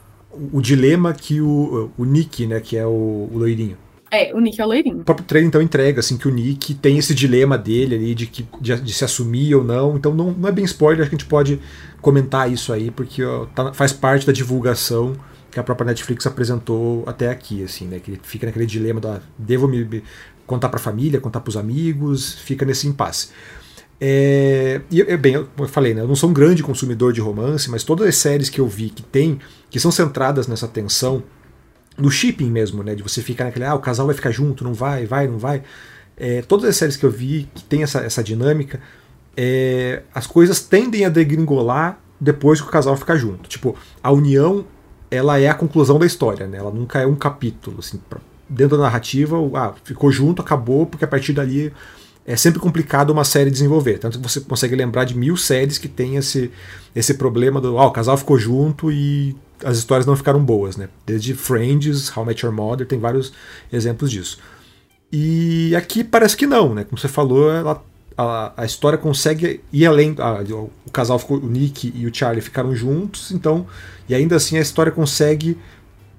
o 0.54 0.62
dilema 0.62 1.14
que 1.14 1.42
o, 1.42 1.92
o 1.98 2.06
Nick, 2.06 2.46
né, 2.48 2.60
que 2.60 2.78
é 2.78 2.86
o, 2.86 3.30
o 3.32 3.38
loirinho, 3.38 3.78
é, 4.12 4.34
o 4.34 4.40
Nick 4.40 4.60
é 4.60 4.66
o 4.66 4.68
loirinho. 4.68 5.02
O 5.02 5.04
próprio 5.04 5.26
trailer 5.26 5.48
então 5.48 5.62
entrega 5.62 6.00
assim 6.00 6.18
que 6.18 6.28
o 6.28 6.32
Nick 6.32 6.74
tem 6.74 6.98
esse 6.98 7.14
dilema 7.14 7.58
dele 7.58 7.96
ali 7.96 8.16
de, 8.16 8.26
que, 8.26 8.46
de, 8.60 8.76
de 8.82 8.94
se 8.94 9.06
assumir 9.06 9.54
ou 9.54 9.64
não. 9.64 9.96
Então 9.96 10.14
não, 10.14 10.32
não, 10.32 10.50
é 10.50 10.52
bem 10.52 10.66
spoiler, 10.66 11.02
acho 11.02 11.10
que 11.10 11.16
a 11.16 11.20
gente 11.20 11.30
pode 11.30 11.60
comentar 12.02 12.52
isso 12.52 12.74
aí, 12.74 12.90
porque 12.90 13.24
ó, 13.24 13.46
tá, 13.46 13.72
faz 13.74 13.94
parte 13.94 14.26
da 14.26 14.34
divulgação 14.34 15.16
que 15.52 15.60
a 15.60 15.64
própria 15.64 15.88
Netflix 15.88 16.26
apresentou 16.28 17.04
até 17.08 17.30
aqui, 17.30 17.64
assim, 17.64 17.86
né? 17.86 18.00
Que 18.00 18.12
ele 18.12 18.20
fica 18.24 18.46
naquele 18.46 18.66
dilema 18.66 19.00
da 19.00 19.20
devo 19.38 19.68
me, 19.68 19.84
me 19.84 20.04
contar 20.50 20.70
para 20.70 20.80
a 20.80 20.84
família, 20.84 21.22
contar 21.22 21.40
para 21.40 21.50
os 21.50 21.56
amigos, 21.56 22.34
fica 22.34 22.66
nesse 22.66 22.88
impasse. 22.88 23.30
É, 24.02 24.82
e 24.90 25.02
é 25.02 25.18
bem, 25.18 25.34
eu 25.34 25.48
falei, 25.68 25.94
né, 25.94 26.02
eu 26.02 26.08
não 26.08 26.16
sou 26.16 26.30
um 26.30 26.34
grande 26.34 26.64
consumidor 26.64 27.14
de 27.14 27.22
romance, 27.22 27.70
mas 27.70 27.84
todas 27.84 28.08
as 28.08 28.16
séries 28.16 28.50
que 28.50 28.60
eu 28.60 28.68
vi 28.68 28.90
que 28.90 29.04
tem, 29.04 29.40
que 29.70 29.80
são 29.80 29.92
centradas 29.92 30.48
nessa 30.48 30.68
tensão 30.68 31.24
no 32.00 32.10
shipping 32.10 32.50
mesmo, 32.50 32.82
né? 32.82 32.96
De 32.96 33.04
você 33.04 33.22
ficar 33.22 33.46
naquele, 33.46 33.66
ah, 33.66 33.76
o 33.76 33.80
casal 33.80 34.06
vai 34.06 34.16
ficar 34.16 34.32
junto, 34.32 34.64
não 34.64 34.74
vai, 34.74 35.06
vai, 35.06 35.28
não 35.28 35.38
vai. 35.38 35.62
É, 36.18 36.42
todas 36.42 36.70
as 36.70 36.78
séries 36.78 36.98
que 36.98 37.06
eu 37.06 37.12
vi 37.12 37.50
que 37.54 37.64
tem 37.64 37.84
essa, 37.84 38.00
essa 38.00 38.24
dinâmica, 38.24 38.80
é, 39.36 40.04
as 40.14 40.26
coisas 40.26 40.62
tendem 40.62 41.06
a 41.06 41.10
degringolar 41.10 42.00
depois 42.20 42.60
que 42.62 42.68
o 42.68 42.72
casal 42.72 42.96
ficar 42.98 43.18
junto. 43.18 43.48
Tipo, 43.50 43.76
a 44.02 44.12
união, 44.12 44.66
ela 45.12 45.40
é 45.40 45.50
a 45.50 45.54
conclusão 45.54 46.00
da 46.00 46.06
história, 46.06 46.48
né? 46.48 46.58
Ela 46.58 46.72
nunca 46.72 47.00
é 47.00 47.06
um 47.06 47.16
capítulo, 47.16 47.80
assim, 47.80 48.00
pra, 48.10 48.20
dentro 48.50 48.78
da 48.78 48.84
narrativa, 48.84 49.38
ah, 49.56 49.74
ficou 49.84 50.12
junto, 50.12 50.42
acabou, 50.42 50.86
porque 50.86 51.06
a 51.06 51.08
partir 51.08 51.34
dali 51.34 51.72
é 52.26 52.36
sempre 52.36 52.60
complicado 52.60 53.12
uma 53.12 53.24
série 53.24 53.50
desenvolver. 53.50 53.98
Tanto 53.98 54.20
que 54.20 54.24
você 54.28 54.42
consegue 54.42 54.76
lembrar 54.76 55.06
de 55.06 55.18
mil 55.18 55.38
séries 55.38 55.78
que 55.78 55.88
tem 55.88 56.16
esse, 56.16 56.52
esse 56.96 57.14
problema 57.14 57.62
do, 57.62 57.78
ah, 57.78 57.88
o 57.88 57.92
casal 57.92 58.18
ficou 58.18 58.38
junto 58.38 58.92
e 58.92 59.36
as 59.64 59.78
histórias 59.78 60.06
não 60.06 60.16
ficaram 60.16 60.44
boas, 60.44 60.78
né? 60.78 60.90
Desde 61.06 61.34
Friends, 61.34 62.16
How 62.16 62.24
I 62.24 62.28
Met 62.28 62.46
Your 62.46 62.54
Mother, 62.54 62.88
tem 62.88 63.00
vários 63.00 63.34
exemplos 63.72 64.12
disso. 64.12 64.40
E 65.12 65.76
aqui 65.76 66.04
parece 66.04 66.38
que 66.38 66.46
não, 66.46 66.74
né? 66.74 66.84
Como 66.84 67.00
você 67.00 67.08
falou, 67.08 67.52
ela, 67.52 67.84
a, 68.18 68.54
a 68.58 68.66
história 68.66 68.98
consegue 68.98 69.62
ir 69.74 69.86
além. 69.86 70.16
A, 70.20 70.44
o 70.54 70.92
casal 70.92 71.18
ficou, 71.20 71.38
o 71.38 71.48
Nick 71.48 71.92
e 71.96 72.06
o 72.06 72.14
Charlie 72.14 72.42
ficaram 72.42 72.76
juntos, 72.76 73.32
então, 73.32 73.66
e 74.08 74.14
ainda 74.14 74.36
assim 74.36 74.58
a 74.58 74.62
história 74.62 74.92
consegue 74.92 75.58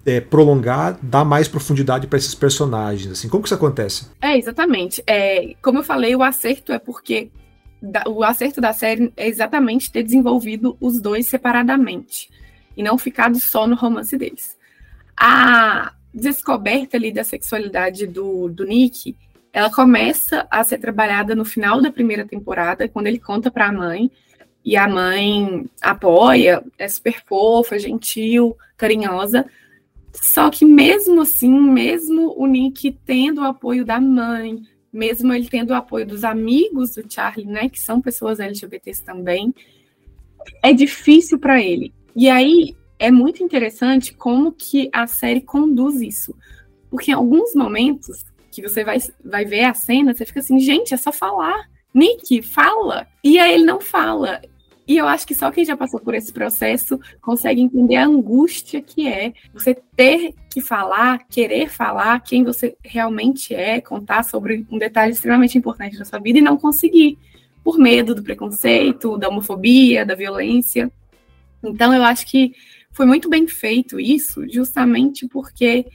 é, 0.05 0.21
prolongar, 0.21 0.99
dar 1.03 1.25
mais 1.25 1.49
profundidade 1.49 2.07
para 2.07 2.19
esses 2.19 2.35
personagens. 2.35 3.13
Assim, 3.13 3.29
como 3.29 3.43
que 3.43 3.49
isso 3.49 3.55
acontece? 3.55 4.09
É 4.21 4.37
exatamente. 4.37 5.03
É, 5.07 5.55
como 5.63 5.79
eu 5.79 5.83
falei, 5.83 6.15
o 6.15 6.23
acerto 6.23 6.73
é 6.73 6.79
porque 6.79 7.31
da, 7.81 8.05
o 8.07 8.23
acerto 8.23 8.61
da 8.61 8.73
série 8.73 9.13
é 9.17 9.27
exatamente 9.29 9.91
ter 9.91 10.03
desenvolvido 10.03 10.77
os 10.81 11.01
dois 11.01 11.29
separadamente 11.29 12.31
e 12.77 12.83
não 12.83 12.99
ficado 12.99 13.39
só 13.41 13.67
no 13.67 13.77
romance 13.77 14.17
deles. 14.17 14.57
A 15.17 15.93
descoberta 16.13 16.97
ali 16.97 17.13
da 17.13 17.25
sexualidade 17.25 18.07
do, 18.07 18.49
do 18.49 18.65
Nick, 18.65 19.17
ela 19.53 19.71
começa 19.71 20.47
a 20.51 20.63
ser 20.65 20.79
trabalhada 20.79 21.35
no 21.35 21.45
final 21.45 21.81
da 21.81 21.91
primeira 21.91 22.25
temporada, 22.25 22.89
quando 22.89 23.07
ele 23.07 23.19
conta 23.19 23.51
para 23.51 23.67
a 23.67 23.73
mãe, 23.73 24.11
e 24.65 24.77
a 24.77 24.87
mãe 24.87 25.67
apoia, 25.81 26.63
é 26.79 26.89
super 26.89 27.23
fofa, 27.27 27.79
gentil, 27.79 28.57
carinhosa. 28.77 29.47
Só 30.13 30.51
que 30.51 30.65
mesmo 30.65 31.23
assim, 31.23 31.53
mesmo 31.53 32.35
o 32.37 32.47
Nick 32.47 32.93
tendo 33.05 33.41
o 33.41 33.45
apoio 33.45 33.85
da 33.85 34.01
mãe, 34.01 34.63
mesmo 34.93 35.33
ele 35.33 35.49
tendo 35.49 35.71
o 35.71 35.75
apoio 35.75 36.07
dos 36.07 36.25
amigos 36.25 36.95
do 36.95 37.05
Charlie, 37.09 37.47
né, 37.47 37.69
que 37.69 37.81
são 37.81 38.01
pessoas 38.01 38.41
LGBTs 38.41 39.05
também, 39.05 39.55
é 40.63 40.73
difícil 40.73 41.39
para 41.39 41.63
ele. 41.63 41.95
E 42.17 42.29
aí 42.29 42.75
é 42.99 43.11
muito 43.11 43.43
interessante 43.43 44.13
como 44.13 44.53
que 44.53 44.91
a 44.93 45.07
série 45.07 45.41
conduz 45.41 46.01
isso. 46.01 46.35
Porque 46.91 47.11
em 47.11 47.15
alguns 47.15 47.55
momentos 47.55 48.25
que 48.51 48.61
você 48.61 48.83
vai, 48.83 48.99
vai 49.25 49.45
ver 49.45 49.65
a 49.65 49.75
cena, 49.75 50.13
você 50.13 50.27
fica 50.27 50.41
assim, 50.41 50.59
gente, 50.59 50.93
é 50.93 50.97
só 50.97 51.13
falar. 51.13 51.69
Nick, 51.95 52.43
fala. 52.43 53.07
E 53.23 53.39
aí 53.39 53.55
ele 53.55 53.65
não 53.65 53.81
fala. 53.81 54.41
E 54.91 54.97
eu 54.97 55.07
acho 55.07 55.25
que 55.25 55.37
só 55.37 55.53
quem 55.53 55.65
já 55.65 55.77
passou 55.77 56.01
por 56.01 56.17
esse 56.17 56.33
processo 56.33 56.99
consegue 57.21 57.61
entender 57.61 57.95
a 57.95 58.07
angústia 58.07 58.83
que 58.83 59.07
é 59.07 59.33
você 59.55 59.73
ter 59.95 60.35
que 60.53 60.61
falar, 60.61 61.29
querer 61.29 61.69
falar 61.69 62.19
quem 62.19 62.43
você 62.43 62.77
realmente 62.85 63.55
é, 63.55 63.81
contar 63.81 64.25
sobre 64.25 64.67
um 64.69 64.77
detalhe 64.79 65.13
extremamente 65.13 65.57
importante 65.57 65.97
da 65.97 66.05
sua 66.05 66.19
vida 66.19 66.41
e 66.41 66.43
não 66.43 66.57
conseguir, 66.57 67.17
por 67.63 67.79
medo 67.79 68.17
do 68.17 68.23
preconceito, 68.25 69.17
da 69.17 69.29
homofobia, 69.29 70.05
da 70.05 70.17
violência. 70.17 70.91
Então, 71.63 71.95
eu 71.95 72.03
acho 72.03 72.27
que 72.27 72.53
foi 72.91 73.07
muito 73.07 73.31
bem 73.31 73.47
feito 73.47 74.01
isso, 74.01 74.45
justamente 74.49 75.25
porque 75.29 75.87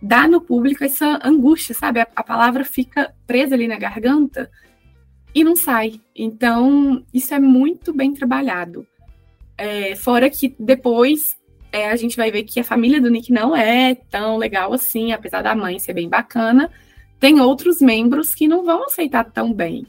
dá 0.00 0.26
no 0.26 0.40
público 0.40 0.82
essa 0.82 1.20
angústia, 1.22 1.74
sabe? 1.74 2.00
A, 2.00 2.08
a 2.16 2.22
palavra 2.22 2.64
fica 2.64 3.12
presa 3.26 3.54
ali 3.54 3.68
na 3.68 3.76
garganta 3.76 4.50
e 5.34 5.44
não 5.44 5.56
sai. 5.56 6.00
Então, 6.14 7.04
isso 7.12 7.32
é 7.34 7.38
muito 7.38 7.92
bem 7.92 8.12
trabalhado. 8.12 8.86
É, 9.56 9.94
fora 9.94 10.28
que 10.28 10.54
depois 10.58 11.36
é, 11.70 11.88
a 11.90 11.96
gente 11.96 12.16
vai 12.16 12.30
ver 12.30 12.42
que 12.42 12.60
a 12.60 12.64
família 12.64 13.00
do 13.00 13.10
Nick 13.10 13.32
não 13.32 13.56
é 13.56 13.94
tão 13.94 14.36
legal 14.36 14.72
assim, 14.72 15.12
apesar 15.12 15.42
da 15.42 15.54
mãe 15.54 15.78
ser 15.78 15.94
bem 15.94 16.08
bacana. 16.08 16.70
Tem 17.18 17.40
outros 17.40 17.80
membros 17.80 18.34
que 18.34 18.48
não 18.48 18.64
vão 18.64 18.84
aceitar 18.84 19.24
tão 19.24 19.52
bem. 19.52 19.86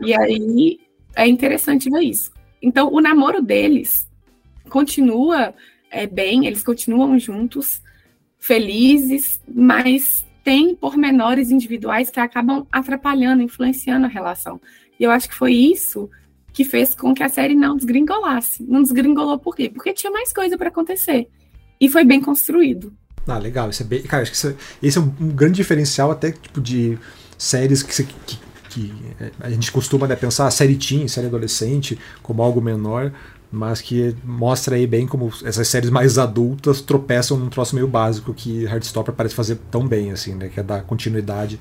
E 0.00 0.14
aí 0.14 0.78
é 1.16 1.26
interessante 1.26 1.90
ver 1.90 2.02
isso. 2.02 2.30
Então, 2.62 2.92
o 2.92 3.00
namoro 3.00 3.42
deles 3.42 4.08
continua 4.68 5.54
é, 5.90 6.06
bem, 6.06 6.46
eles 6.46 6.62
continuam 6.62 7.18
juntos, 7.18 7.82
felizes, 8.38 9.40
mas 9.48 10.24
tem 10.42 10.74
pormenores 10.74 11.50
individuais 11.50 12.10
que 12.10 12.20
acabam 12.20 12.66
atrapalhando, 12.70 13.42
influenciando 13.42 14.06
a 14.06 14.08
relação. 14.08 14.60
E 14.98 15.04
eu 15.04 15.10
acho 15.10 15.28
que 15.28 15.34
foi 15.34 15.52
isso 15.54 16.08
que 16.52 16.64
fez 16.64 16.94
com 16.94 17.14
que 17.14 17.22
a 17.22 17.28
série 17.28 17.54
não 17.54 17.76
desgringolasse. 17.76 18.62
Não 18.62 18.82
desgringolou 18.82 19.38
por 19.38 19.54
quê? 19.54 19.68
Porque 19.68 19.92
tinha 19.92 20.10
mais 20.10 20.32
coisa 20.32 20.58
para 20.58 20.68
acontecer. 20.68 21.28
E 21.80 21.88
foi 21.88 22.04
bem 22.04 22.20
construído. 22.20 22.92
Ah, 23.26 23.38
legal. 23.38 23.70
Isso 23.70 23.82
é 23.82 23.86
bem, 23.86 24.02
cara, 24.02 24.22
acho 24.22 24.32
que 24.32 24.36
isso, 24.36 24.48
é, 24.48 24.54
esse 24.82 24.98
é 24.98 25.00
um, 25.00 25.08
grande 25.08 25.56
diferencial 25.56 26.10
até 26.10 26.32
tipo 26.32 26.60
de 26.60 26.98
séries 27.38 27.82
que, 27.82 28.04
que, 28.04 28.38
que 28.68 28.94
é, 29.20 29.30
a 29.40 29.50
gente 29.50 29.70
costuma 29.70 30.06
né, 30.06 30.16
pensar 30.16 30.50
série 30.50 30.76
teen, 30.76 31.06
série 31.08 31.28
adolescente, 31.28 31.98
como 32.22 32.42
algo 32.42 32.60
menor, 32.60 33.12
mas 33.52 33.80
que 33.80 34.14
mostra 34.24 34.76
aí 34.76 34.86
bem 34.86 35.06
como 35.06 35.32
essas 35.44 35.66
séries 35.66 35.90
mais 35.90 36.18
adultas 36.18 36.80
tropeçam 36.80 37.36
num 37.36 37.48
troço 37.48 37.74
meio 37.74 37.88
básico 37.88 38.32
que 38.32 38.64
Heartstopper 38.64 39.14
parece 39.14 39.34
fazer 39.34 39.58
tão 39.70 39.86
bem, 39.86 40.12
assim, 40.12 40.34
né? 40.34 40.48
Que 40.48 40.60
é 40.60 40.62
dar 40.62 40.82
continuidade, 40.82 41.58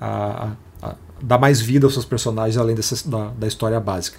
a, 0.00 0.54
a, 0.82 0.88
a 0.88 0.94
dar 1.20 1.38
mais 1.38 1.60
vida 1.60 1.86
aos 1.86 1.92
seus 1.92 2.06
personagens 2.06 2.56
além 2.56 2.74
dessa, 2.74 3.08
da, 3.08 3.28
da 3.28 3.46
história 3.46 3.78
básica. 3.78 4.18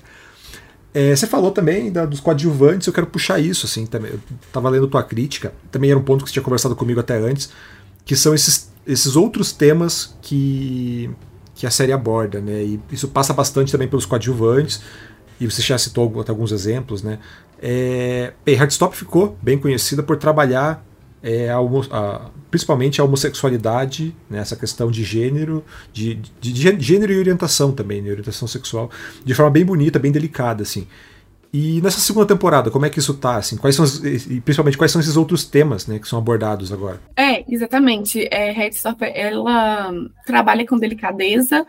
É, 0.94 1.16
você 1.16 1.28
falou 1.28 1.52
também 1.52 1.92
da, 1.92 2.06
dos 2.06 2.20
coadjuvantes, 2.20 2.88
eu 2.88 2.94
quero 2.94 3.08
puxar 3.08 3.40
isso, 3.40 3.66
assim, 3.66 3.86
também. 3.86 4.12
Eu 4.12 4.20
tava 4.52 4.70
lendo 4.70 4.88
tua 4.88 5.04
crítica, 5.04 5.54
também 5.72 5.90
era 5.90 6.00
um 6.00 6.04
ponto 6.04 6.24
que 6.24 6.30
você 6.30 6.34
tinha 6.34 6.44
conversado 6.44 6.76
comigo 6.76 7.00
até 7.00 7.18
antes, 7.18 7.50
que 8.06 8.16
são 8.16 8.34
esses, 8.34 8.72
esses 8.86 9.16
outros 9.16 9.52
temas 9.52 10.16
que, 10.22 11.10
que 11.56 11.68
a 11.68 11.72
série 11.72 11.92
aborda, 11.92 12.40
né? 12.40 12.64
E 12.64 12.80
isso 12.92 13.08
passa 13.08 13.34
bastante 13.34 13.72
também 13.72 13.88
pelos 13.88 14.06
coadjuvantes, 14.06 14.82
e 15.40 15.46
você 15.46 15.62
já 15.62 15.78
citou 15.78 16.24
alguns 16.28 16.52
exemplos, 16.52 17.04
né? 17.04 17.20
É, 17.62 18.34
Hardstop 18.58 18.96
ficou 18.96 19.38
bem 19.42 19.58
conhecida 19.58 20.04
por 20.04 20.18
trabalhar 20.18 20.86
é, 21.22 21.50
a, 21.50 21.58
a, 21.58 22.30
principalmente 22.52 23.02
a 23.02 23.04
homossexualidade, 23.04 24.16
né, 24.30 24.40
essa 24.40 24.56
questão 24.56 24.92
de 24.92 25.04
gênero, 25.04 25.64
de, 25.92 26.16
de, 26.40 26.54
de, 26.54 26.80
gênero 26.80 27.12
e 27.12 27.20
orientação 27.20 27.72
também, 27.72 28.02
né, 28.02 28.12
orientação 28.12 28.48
sexual, 28.48 28.90
de 29.26 29.34
forma 29.34 29.52
bem 29.52 29.66
bonita, 29.66 30.00
bem 30.00 30.12
delicada, 30.12 30.64
assim. 30.64 30.88
E 31.52 31.82
nessa 31.82 32.00
segunda 32.00 32.26
temporada, 32.26 32.70
como 32.70 32.86
é 32.86 32.90
que 32.90 33.00
isso 33.00 33.14
tá? 33.14 33.38
Assim, 33.38 33.56
quais 33.58 33.74
são 33.76 33.86
e 34.06 34.42
principalmente 34.42 34.78
quais 34.78 34.92
são 34.92 35.00
esses 35.00 35.16
outros 35.16 35.46
temas 35.46 35.88
né, 35.88 35.98
que 35.98 36.08
são 36.08 36.20
abordados 36.20 36.74
agora? 36.74 37.00
É, 37.16 37.44
exatamente. 37.52 38.28
É, 38.30 38.52
Headstopper, 38.52 39.12
ela 39.16 39.92
trabalha 40.26 40.68
com 40.68 40.78
delicadeza, 40.78 41.66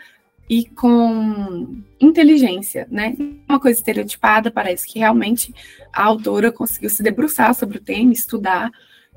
e 0.49 0.65
com 0.65 1.83
inteligência, 2.01 2.87
né? 2.91 3.15
Uma 3.49 3.61
coisa 3.61 3.79
estereotipada, 3.79 4.51
parece 4.51 4.87
que 4.87 4.99
realmente 4.99 5.55
a 5.93 6.05
autora 6.05 6.51
conseguiu 6.51 6.89
se 6.89 7.03
debruçar 7.03 7.55
sobre 7.55 7.79
o 7.79 7.81
tema, 7.81 8.13
estudar. 8.13 8.71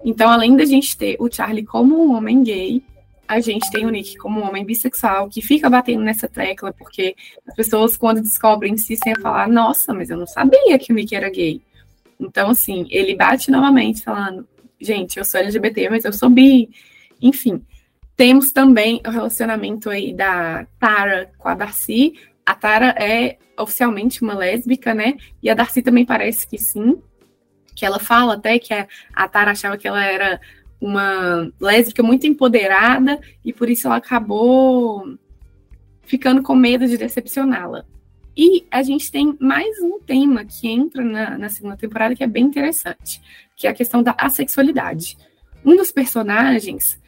Então, 0.03 0.29
além 0.29 0.57
da 0.57 0.65
gente 0.65 0.97
ter 0.97 1.15
o 1.19 1.31
Charlie 1.31 1.65
como 1.65 2.03
um 2.03 2.15
homem 2.15 2.43
gay, 2.43 2.83
a 3.31 3.39
gente 3.39 3.71
tem 3.71 3.85
o 3.85 3.89
Nick 3.89 4.17
como 4.17 4.41
um 4.41 4.47
homem 4.47 4.65
bissexual, 4.65 5.29
que 5.29 5.41
fica 5.41 5.69
batendo 5.69 6.03
nessa 6.03 6.27
tecla, 6.27 6.73
porque 6.73 7.15
as 7.47 7.55
pessoas, 7.55 7.95
quando 7.95 8.21
descobrem, 8.21 8.73
insistem 8.73 9.13
a 9.13 9.19
falar: 9.21 9.47
Nossa, 9.47 9.93
mas 9.93 10.09
eu 10.09 10.17
não 10.17 10.27
sabia 10.27 10.77
que 10.77 10.91
o 10.91 10.95
Nick 10.95 11.15
era 11.15 11.29
gay. 11.29 11.61
Então, 12.19 12.49
assim, 12.49 12.85
ele 12.89 13.15
bate 13.15 13.49
novamente, 13.49 14.03
falando: 14.03 14.45
Gente, 14.81 15.17
eu 15.17 15.23
sou 15.23 15.39
LGBT, 15.39 15.89
mas 15.89 16.03
eu 16.03 16.11
sou 16.11 16.29
bi. 16.29 16.69
Enfim, 17.21 17.61
temos 18.21 18.51
também 18.51 19.01
o 19.03 19.09
relacionamento 19.09 19.89
aí 19.89 20.13
da 20.13 20.67
Tara 20.79 21.31
com 21.39 21.49
a 21.49 21.55
Darcy. 21.55 22.13
A 22.45 22.53
Tara 22.53 22.93
é 22.95 23.39
oficialmente 23.57 24.21
uma 24.21 24.35
lésbica, 24.35 24.93
né? 24.93 25.17
E 25.41 25.49
a 25.49 25.55
Darcy 25.55 25.81
também 25.81 26.05
parece 26.05 26.47
que 26.47 26.55
sim. 26.55 27.01
Que 27.75 27.83
ela 27.83 27.97
fala 27.97 28.35
até 28.35 28.59
que 28.59 28.75
a 28.75 29.27
Tara 29.27 29.49
achava 29.49 29.75
que 29.75 29.87
ela 29.87 30.05
era 30.05 30.39
uma 30.79 31.51
lésbica 31.59 32.03
muito 32.03 32.27
empoderada 32.27 33.19
e 33.43 33.51
por 33.51 33.67
isso 33.67 33.87
ela 33.87 33.95
acabou 33.95 35.17
ficando 36.03 36.43
com 36.43 36.53
medo 36.53 36.87
de 36.87 36.99
decepcioná-la. 36.99 37.85
E 38.37 38.67
a 38.69 38.83
gente 38.83 39.11
tem 39.11 39.35
mais 39.39 39.79
um 39.79 39.99
tema 39.99 40.45
que 40.45 40.67
entra 40.67 41.03
na, 41.03 41.39
na, 41.39 41.49
segunda 41.49 41.75
temporada 41.75 42.15
que 42.15 42.23
é 42.23 42.27
bem 42.27 42.43
interessante, 42.43 43.19
que 43.55 43.65
é 43.65 43.71
a 43.71 43.73
questão 43.73 44.03
da 44.03 44.13
assexualidade. 44.15 45.17
Um 45.65 45.75
dos 45.75 45.91
personagens 45.91 47.00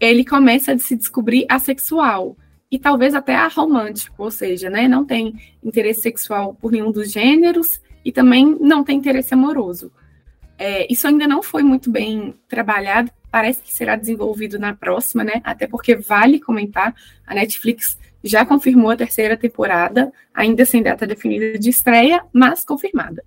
ele 0.00 0.24
começa 0.24 0.72
a 0.72 0.78
se 0.78 0.96
descobrir 0.96 1.46
assexual 1.48 2.36
e 2.70 2.78
talvez 2.78 3.14
até 3.14 3.34
aromântico, 3.34 4.22
ou 4.22 4.30
seja, 4.30 4.68
né, 4.68 4.86
não 4.86 5.04
tem 5.04 5.34
interesse 5.64 6.02
sexual 6.02 6.54
por 6.54 6.70
nenhum 6.70 6.92
dos 6.92 7.10
gêneros 7.10 7.80
e 8.04 8.12
também 8.12 8.56
não 8.60 8.84
tem 8.84 8.98
interesse 8.98 9.32
amoroso. 9.34 9.90
É, 10.58 10.90
isso 10.92 11.06
ainda 11.06 11.26
não 11.26 11.42
foi 11.42 11.62
muito 11.62 11.90
bem 11.90 12.34
trabalhado, 12.48 13.10
parece 13.30 13.62
que 13.62 13.72
será 13.72 13.96
desenvolvido 13.96 14.58
na 14.58 14.74
próxima, 14.74 15.22
né? 15.22 15.40
Até 15.44 15.66
porque 15.66 15.94
vale 15.94 16.40
comentar, 16.40 16.94
a 17.26 17.34
Netflix 17.34 17.96
já 18.24 18.44
confirmou 18.44 18.90
a 18.90 18.96
terceira 18.96 19.36
temporada, 19.36 20.12
ainda 20.34 20.64
sem 20.64 20.82
data 20.82 21.06
definida 21.06 21.58
de 21.58 21.70
estreia, 21.70 22.24
mas 22.32 22.64
confirmada. 22.64 23.22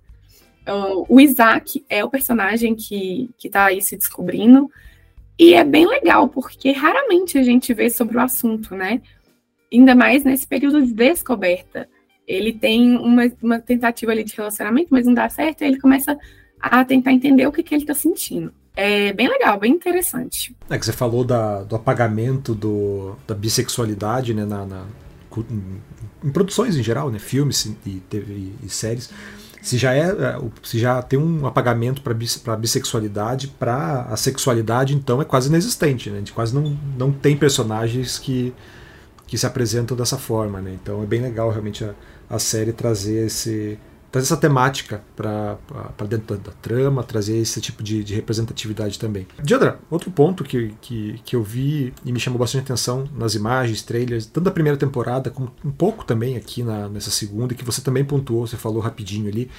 O 1.08 1.18
Isaac 1.18 1.84
é 1.88 2.04
o 2.04 2.10
personagem 2.10 2.74
que 2.74 3.30
está 3.42 3.64
aí 3.66 3.80
se 3.80 3.96
descobrindo. 3.96 4.70
E 5.38 5.54
é 5.54 5.64
bem 5.64 5.86
legal, 5.86 6.28
porque 6.28 6.72
raramente 6.72 7.38
a 7.38 7.42
gente 7.42 7.72
vê 7.72 7.90
sobre 7.90 8.16
o 8.16 8.20
assunto, 8.20 8.74
né? 8.74 9.00
Ainda 9.72 9.94
mais 9.94 10.24
nesse 10.24 10.46
período 10.46 10.84
de 10.84 10.92
descoberta. 10.92 11.88
Ele 12.26 12.52
tem 12.52 12.96
uma, 12.96 13.30
uma 13.42 13.58
tentativa 13.58 14.12
ali 14.12 14.22
de 14.22 14.34
relacionamento, 14.36 14.88
mas 14.90 15.06
não 15.06 15.14
dá 15.14 15.28
certo, 15.28 15.62
e 15.62 15.66
ele 15.66 15.80
começa 15.80 16.16
a 16.60 16.84
tentar 16.84 17.12
entender 17.12 17.46
o 17.46 17.52
que, 17.52 17.62
que 17.62 17.74
ele 17.74 17.82
está 17.82 17.94
sentindo. 17.94 18.52
É 18.74 19.12
bem 19.12 19.28
legal, 19.28 19.58
bem 19.58 19.72
interessante. 19.72 20.56
É 20.70 20.78
que 20.78 20.86
você 20.86 20.92
falou 20.92 21.24
da, 21.24 21.62
do 21.62 21.76
apagamento 21.76 22.54
do, 22.54 23.16
da 23.26 23.34
bissexualidade 23.34 24.32
né, 24.32 24.46
na, 24.46 24.64
na 24.64 24.86
em, 25.36 25.80
em, 26.28 26.30
produções 26.30 26.76
em 26.76 26.82
geral, 26.82 27.10
né, 27.10 27.18
filmes 27.18 27.66
e, 27.84 28.00
TV, 28.08 28.52
e 28.62 28.68
séries 28.68 29.10
se 29.62 29.78
já 29.78 29.94
é, 29.94 30.10
é 30.10 30.38
se 30.62 30.78
já 30.78 31.00
tem 31.00 31.18
um 31.18 31.46
apagamento 31.46 32.02
para 32.02 32.12
bis, 32.12 32.42
bissexualidade, 32.58 33.46
para 33.46 34.02
a 34.02 34.16
sexualidade 34.16 34.94
então 34.94 35.22
é 35.22 35.24
quase 35.24 35.48
inexistente, 35.48 36.10
né? 36.10 36.16
A 36.16 36.18
gente 36.18 36.32
quase 36.32 36.52
não, 36.52 36.76
não 36.98 37.12
tem 37.12 37.36
personagens 37.36 38.18
que, 38.18 38.52
que 39.26 39.38
se 39.38 39.46
apresentam 39.46 39.96
dessa 39.96 40.18
forma, 40.18 40.60
né? 40.60 40.76
Então 40.82 41.00
é 41.02 41.06
bem 41.06 41.20
legal 41.22 41.48
realmente 41.48 41.84
a, 41.84 41.94
a 42.28 42.40
série 42.40 42.72
trazer 42.72 43.26
esse 43.26 43.78
trazer 44.12 44.26
essa 44.26 44.36
temática 44.36 45.02
para 45.16 45.56
dentro 46.06 46.36
da, 46.36 46.50
da, 46.50 46.52
trama, 46.52 47.02
trazer 47.02 47.38
esse 47.38 47.58
tipo 47.62 47.82
de, 47.82 48.04
de 48.04 48.14
representatividade 48.14 48.98
também. 48.98 49.26
Diandra, 49.42 49.80
outro 49.90 50.10
ponto 50.10 50.44
que, 50.44 50.74
que, 50.82 51.18
que 51.24 51.34
eu 51.34 51.42
vi 51.42 51.94
e 52.04 52.12
me 52.12 52.20
chamou 52.20 52.38
bastante 52.38 52.64
atenção 52.64 53.08
nas 53.16 53.34
imagens, 53.34 53.80
trailers, 53.80 54.26
tanto 54.26 54.44
da 54.44 54.50
primeira 54.50 54.76
temporada 54.76 55.30
como 55.30 55.50
um 55.64 55.70
pouco 55.70 56.04
também 56.04 56.36
aqui 56.36 56.62
na, 56.62 56.90
nessa 56.90 57.10
segunda, 57.10 57.54
que 57.54 57.64
você 57.64 57.80
também 57.80 58.04
pontuou, 58.04 58.46
você 58.46 58.58
falou 58.58 58.82
rapidinho 58.82 59.28
ali, 59.28 59.50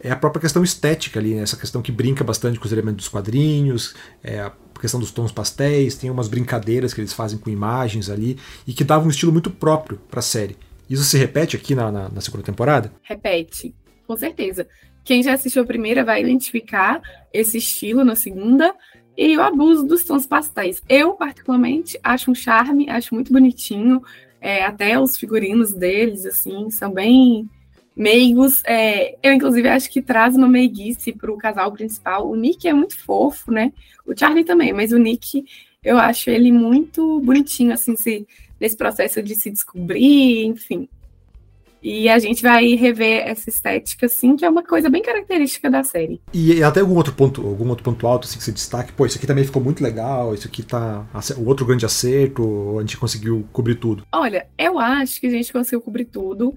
é 0.00 0.12
a 0.12 0.16
própria 0.16 0.42
questão 0.42 0.62
estética 0.62 1.18
ali, 1.18 1.34
né? 1.34 1.42
essa 1.42 1.56
questão 1.56 1.82
que 1.82 1.90
brinca 1.90 2.22
bastante 2.22 2.56
com 2.60 2.66
os 2.66 2.72
elementos 2.72 2.98
dos 2.98 3.08
quadrinhos, 3.08 3.96
é 4.22 4.38
a 4.38 4.52
questão 4.80 5.00
dos 5.00 5.10
tons 5.10 5.32
pastéis, 5.32 5.96
tem 5.96 6.08
umas 6.08 6.28
brincadeiras 6.28 6.94
que 6.94 7.00
eles 7.00 7.12
fazem 7.12 7.36
com 7.36 7.50
imagens 7.50 8.08
ali 8.08 8.38
e 8.64 8.72
que 8.72 8.84
davam 8.84 9.08
um 9.08 9.10
estilo 9.10 9.32
muito 9.32 9.50
próprio 9.50 9.98
para 10.08 10.20
a 10.20 10.22
série. 10.22 10.56
Isso 10.88 11.02
se 11.02 11.18
repete 11.18 11.56
aqui 11.56 11.74
na, 11.74 11.90
na, 11.90 12.08
na 12.08 12.20
segunda 12.20 12.44
temporada? 12.44 12.92
Repete 13.02 13.74
com 14.08 14.16
certeza. 14.16 14.66
Quem 15.04 15.22
já 15.22 15.34
assistiu 15.34 15.62
a 15.62 15.66
primeira 15.66 16.02
vai 16.02 16.22
identificar 16.22 17.00
esse 17.32 17.58
estilo 17.58 18.02
na 18.04 18.16
segunda 18.16 18.74
e 19.16 19.36
o 19.36 19.42
abuso 19.42 19.86
dos 19.86 20.02
tons 20.02 20.26
pastéis. 20.26 20.82
Eu, 20.88 21.12
particularmente, 21.12 21.98
acho 22.02 22.30
um 22.30 22.34
charme, 22.34 22.88
acho 22.88 23.14
muito 23.14 23.32
bonitinho. 23.32 24.02
É, 24.40 24.64
até 24.64 24.98
os 24.98 25.16
figurinos 25.16 25.74
deles, 25.74 26.24
assim, 26.24 26.70
são 26.70 26.90
bem 26.92 27.48
meigos. 27.94 28.62
É, 28.64 29.16
eu, 29.22 29.32
inclusive, 29.32 29.68
acho 29.68 29.90
que 29.90 30.00
traz 30.00 30.34
uma 30.36 30.48
meiguice 30.48 31.12
para 31.12 31.30
o 31.30 31.36
casal 31.36 31.70
principal. 31.72 32.30
O 32.30 32.36
Nick 32.36 32.66
é 32.66 32.72
muito 32.72 32.98
fofo, 32.98 33.50
né? 33.50 33.72
O 34.06 34.18
Charlie 34.18 34.44
também, 34.44 34.72
mas 34.72 34.92
o 34.92 34.98
Nick, 34.98 35.44
eu 35.84 35.98
acho 35.98 36.30
ele 36.30 36.50
muito 36.50 37.20
bonitinho, 37.20 37.72
assim, 37.72 37.94
se, 37.96 38.26
nesse 38.58 38.76
processo 38.76 39.22
de 39.22 39.34
se 39.34 39.50
descobrir, 39.50 40.46
enfim. 40.46 40.88
E 41.82 42.08
a 42.08 42.18
gente 42.18 42.42
vai 42.42 42.74
rever 42.74 43.26
essa 43.26 43.48
estética, 43.48 44.06
assim, 44.06 44.36
que 44.36 44.44
é 44.44 44.50
uma 44.50 44.64
coisa 44.64 44.90
bem 44.90 45.02
característica 45.02 45.70
da 45.70 45.84
série. 45.84 46.20
E 46.32 46.62
até 46.62 46.80
algum 46.80 46.96
outro 46.96 47.12
ponto, 47.12 47.46
algum 47.46 47.68
outro 47.68 47.84
ponto 47.84 48.06
alto 48.06 48.26
assim, 48.26 48.38
que 48.38 48.44
você 48.44 48.52
destaque, 48.52 48.92
pô, 48.92 49.06
isso 49.06 49.16
aqui 49.16 49.26
também 49.26 49.44
ficou 49.44 49.62
muito 49.62 49.82
legal, 49.82 50.34
isso 50.34 50.48
aqui 50.48 50.62
tá. 50.62 51.06
O 51.36 51.46
outro 51.46 51.64
grande 51.64 51.86
acerto, 51.86 52.78
a 52.78 52.80
gente 52.80 52.96
conseguiu 52.96 53.46
cobrir 53.52 53.76
tudo. 53.76 54.04
Olha, 54.12 54.46
eu 54.58 54.78
acho 54.78 55.20
que 55.20 55.28
a 55.28 55.30
gente 55.30 55.52
conseguiu 55.52 55.80
cobrir 55.80 56.06
tudo. 56.06 56.54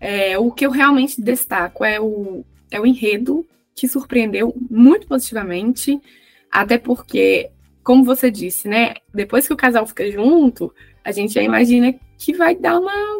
É, 0.00 0.38
o 0.38 0.50
que 0.50 0.66
eu 0.66 0.70
realmente 0.70 1.20
destaco 1.20 1.84
é 1.84 2.00
o, 2.00 2.44
é 2.70 2.80
o 2.80 2.86
enredo, 2.86 3.46
que 3.74 3.86
surpreendeu 3.86 4.54
muito 4.70 5.06
positivamente, 5.06 6.00
até 6.50 6.78
porque, 6.78 7.50
como 7.84 8.04
você 8.04 8.30
disse, 8.30 8.68
né? 8.68 8.94
Depois 9.14 9.46
que 9.46 9.52
o 9.52 9.56
casal 9.56 9.86
fica 9.86 10.10
junto, 10.10 10.72
a 11.04 11.12
gente 11.12 11.34
já 11.34 11.42
imagina 11.42 11.94
que 12.18 12.32
vai 12.32 12.54
dar 12.56 12.78
uma 12.80 13.15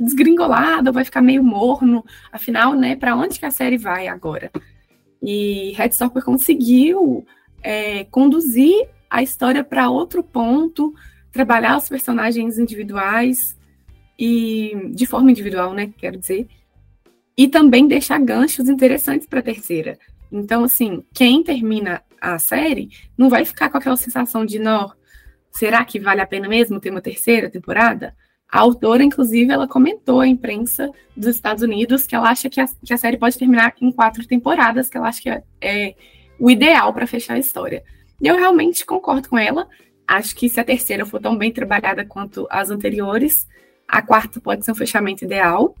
desgringolado, 0.00 0.92
vai 0.92 1.04
ficar 1.04 1.20
meio 1.20 1.44
morno. 1.44 2.04
Afinal, 2.32 2.74
né, 2.74 2.96
para 2.96 3.14
onde 3.14 3.38
que 3.38 3.46
a 3.46 3.50
série 3.50 3.76
vai 3.76 4.08
agora? 4.08 4.50
E 5.22 5.72
Headstopper 5.76 6.24
conseguiu 6.24 7.24
é, 7.62 8.04
conduzir 8.04 8.88
a 9.08 9.22
história 9.22 9.62
para 9.62 9.90
outro 9.90 10.22
ponto, 10.22 10.94
trabalhar 11.30 11.76
os 11.76 11.88
personagens 11.88 12.58
individuais 12.58 13.56
e 14.18 14.90
de 14.94 15.06
forma 15.06 15.30
individual, 15.30 15.74
né? 15.74 15.92
Quero 15.98 16.18
dizer, 16.18 16.48
e 17.36 17.48
também 17.48 17.88
deixar 17.88 18.20
ganchos 18.20 18.68
interessantes 18.68 19.26
para 19.26 19.40
a 19.40 19.42
terceira. 19.42 19.98
Então, 20.30 20.64
assim, 20.64 21.02
quem 21.14 21.42
termina 21.42 22.02
a 22.20 22.38
série 22.38 22.90
não 23.16 23.28
vai 23.28 23.44
ficar 23.44 23.70
com 23.70 23.78
aquela 23.78 23.96
sensação 23.96 24.44
de, 24.44 24.58
não, 24.58 24.92
será 25.50 25.84
que 25.84 25.98
vale 25.98 26.20
a 26.20 26.26
pena 26.26 26.48
mesmo 26.48 26.80
ter 26.80 26.90
uma 26.90 27.00
terceira 27.00 27.50
temporada? 27.50 28.14
A 28.50 28.58
autora, 28.58 29.02
inclusive, 29.04 29.52
ela 29.52 29.68
comentou 29.68 30.20
à 30.20 30.26
imprensa 30.26 30.90
dos 31.16 31.36
Estados 31.36 31.62
Unidos 31.62 32.06
que 32.06 32.16
ela 32.16 32.30
acha 32.30 32.50
que 32.50 32.60
a, 32.60 32.66
que 32.66 32.92
a 32.92 32.96
série 32.96 33.16
pode 33.16 33.38
terminar 33.38 33.74
em 33.80 33.92
quatro 33.92 34.26
temporadas, 34.26 34.88
que 34.88 34.96
ela 34.96 35.08
acha 35.08 35.22
que 35.22 35.30
é, 35.30 35.42
é 35.60 35.94
o 36.38 36.50
ideal 36.50 36.92
para 36.92 37.06
fechar 37.06 37.34
a 37.34 37.38
história. 37.38 37.84
E 38.20 38.26
eu 38.26 38.36
realmente 38.36 38.84
concordo 38.84 39.28
com 39.28 39.38
ela. 39.38 39.68
Acho 40.06 40.34
que 40.34 40.48
se 40.48 40.58
a 40.58 40.64
terceira 40.64 41.06
for 41.06 41.20
tão 41.20 41.36
bem 41.36 41.52
trabalhada 41.52 42.04
quanto 42.04 42.46
as 42.50 42.70
anteriores, 42.70 43.46
a 43.86 44.02
quarta 44.02 44.40
pode 44.40 44.64
ser 44.64 44.72
um 44.72 44.74
fechamento 44.74 45.24
ideal. 45.24 45.76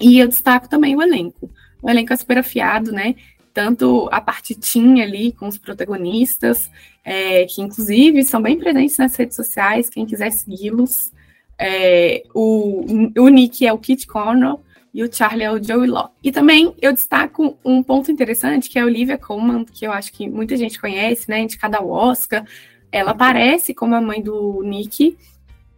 E 0.00 0.18
eu 0.18 0.26
destaco 0.26 0.68
também 0.68 0.96
o 0.96 1.02
elenco. 1.02 1.50
O 1.82 1.90
elenco 1.90 2.12
é 2.12 2.16
super 2.16 2.38
afiado, 2.38 2.92
né? 2.92 3.14
Tanto 3.52 4.08
a 4.10 4.20
parte 4.20 4.54
tinha 4.54 5.04
ali 5.04 5.32
com 5.32 5.46
os 5.48 5.58
protagonistas, 5.58 6.70
é, 7.04 7.44
que 7.44 7.60
inclusive 7.60 8.24
são 8.24 8.40
bem 8.40 8.58
presentes 8.58 8.96
nas 8.96 9.14
redes 9.16 9.36
sociais, 9.36 9.90
quem 9.90 10.06
quiser 10.06 10.30
segui-los. 10.30 11.12
É, 11.60 12.22
o, 12.34 12.84
o 13.18 13.28
Nick 13.28 13.66
é 13.66 13.72
o 13.72 13.78
Kit 13.78 14.06
Connell 14.06 14.60
e 14.94 15.02
o 15.02 15.12
Charlie 15.12 15.44
é 15.44 15.52
o 15.52 15.62
Joey 15.62 15.88
Locke. 15.88 16.14
E 16.24 16.32
também 16.32 16.74
eu 16.80 16.92
destaco 16.92 17.58
um 17.62 17.82
ponto 17.82 18.10
interessante, 18.10 18.70
que 18.70 18.78
é 18.78 18.82
a 18.82 18.86
Olivia 18.86 19.18
Colman, 19.18 19.64
que 19.64 19.86
eu 19.86 19.92
acho 19.92 20.12
que 20.12 20.28
muita 20.28 20.56
gente 20.56 20.80
conhece, 20.80 21.28
né, 21.28 21.40
indicada 21.40 21.76
ao 21.76 21.90
Oscar. 21.90 22.44
Ela 22.90 23.10
aparece 23.10 23.74
como 23.74 23.94
a 23.94 24.00
mãe 24.00 24.22
do 24.22 24.62
Nick, 24.64 25.16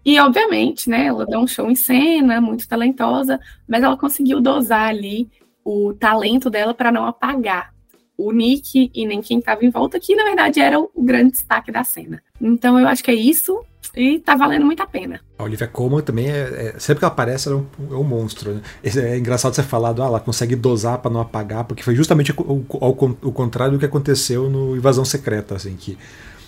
e, 0.04 0.18
obviamente, 0.18 0.90
né, 0.90 1.06
ela 1.06 1.24
dá 1.24 1.38
um 1.38 1.46
show 1.46 1.70
em 1.70 1.76
cena, 1.76 2.40
muito 2.40 2.66
talentosa, 2.66 3.38
mas 3.68 3.82
ela 3.82 3.96
conseguiu 3.96 4.40
dosar 4.40 4.88
ali 4.88 5.30
o 5.64 5.94
talento 5.94 6.50
dela 6.50 6.74
para 6.74 6.90
não 6.90 7.06
apagar 7.06 7.72
o 8.18 8.32
Nick 8.32 8.90
e 8.92 9.06
nem 9.06 9.20
quem 9.20 9.38
estava 9.38 9.64
em 9.64 9.70
volta, 9.70 10.00
que 10.00 10.14
na 10.14 10.24
verdade 10.24 10.60
era 10.60 10.78
o 10.78 10.90
grande 10.98 11.32
destaque 11.32 11.70
da 11.70 11.84
cena. 11.84 12.22
Então 12.40 12.78
eu 12.78 12.88
acho 12.88 13.02
que 13.02 13.10
é 13.10 13.14
isso 13.14 13.64
e 13.94 14.18
tá 14.18 14.34
valendo 14.34 14.64
muito 14.64 14.82
a 14.82 14.86
pena. 14.86 15.20
A 15.38 15.44
Olivia 15.44 15.66
Colman 15.66 16.02
também 16.02 16.30
é, 16.30 16.74
é 16.74 16.78
sempre 16.78 17.00
que 17.00 17.04
ela 17.04 17.12
aparece 17.12 17.48
ela 17.48 17.58
é 17.58 17.60
um, 17.60 17.94
é 17.94 17.98
um 17.98 18.04
monstro. 18.04 18.54
Né? 18.54 18.62
É 18.82 19.18
engraçado 19.18 19.54
você 19.54 19.62
falar, 19.62 19.90
ah, 19.90 20.04
ela 20.04 20.20
consegue 20.20 20.56
dosar 20.56 20.98
para 20.98 21.10
não 21.10 21.20
apagar, 21.20 21.64
porque 21.64 21.82
foi 21.82 21.94
justamente 21.94 22.32
o, 22.32 22.64
o, 22.68 23.16
o, 23.22 23.32
contrário 23.32 23.74
do 23.74 23.78
que 23.78 23.84
aconteceu 23.84 24.48
no 24.48 24.76
Invasão 24.76 25.04
Secreta, 25.04 25.56
assim 25.56 25.76
que 25.76 25.98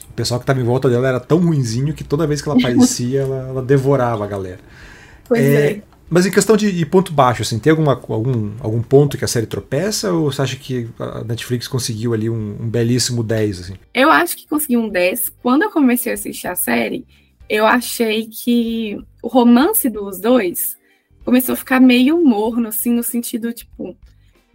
o 0.09 0.14
pessoal 0.14 0.38
que 0.38 0.44
estava 0.44 0.61
em 0.61 0.64
volta 0.64 0.88
dela 0.88 1.09
era 1.09 1.20
tão 1.20 1.38
ruinzinho 1.38 1.92
que 1.92 2.05
toda 2.05 2.27
vez 2.27 2.40
que 2.40 2.49
ela 2.49 2.59
aparecia, 2.59 3.20
ela, 3.23 3.49
ela, 3.49 3.62
devorava 3.62 4.25
a 4.25 4.27
galera. 4.27 4.61
Pois 5.29 5.40
é, 5.40 5.70
é. 5.73 5.83
Mas 6.09 6.27
em 6.27 6.31
questão 6.31 6.57
de, 6.57 6.70
de, 6.70 6.87
ponto 6.87 7.12
baixo, 7.12 7.42
assim, 7.42 7.59
tem 7.59 7.70
alguma, 7.70 7.92
algum, 7.92 8.53
algum 8.61 8.83
ponto 8.83 9.18
que 9.18 9.25
a 9.25 9.29
série 9.29 9.47
tropeça 9.47 10.12
ou 10.12 10.31
você 10.31 10.42
acha 10.42 10.57
que 10.57 10.88
a 10.99 11.25
Netflix 11.25 11.66
conseguiu 11.66 12.14
ali 12.14 12.29
um, 12.31 12.57
um 12.61 12.68
belíssimo 12.68 13.23
10? 13.23 13.61
Assim? 13.61 13.75
Eu 13.92 14.11
acho 14.11 14.37
que 14.37 14.47
conseguiu 14.47 14.81
um 14.81 14.88
10. 14.88 15.33
Quando 15.42 15.62
eu 15.62 15.70
comecei 15.70 16.12
a 16.12 16.14
assistir 16.14 16.47
a 16.47 16.55
série, 16.55 17.05
eu 17.48 17.66
achei 17.66 18.26
que 18.26 18.98
o 19.22 19.28
romance 19.28 19.88
dos 19.88 20.20
dois 20.20 20.76
começou 21.24 21.54
a 21.54 21.57
ficar 21.57 21.80
meio 21.80 22.22
morno, 22.24 22.68
assim, 22.68 22.92
no 22.92 23.02
sentido, 23.02 23.52
tipo, 23.52 23.96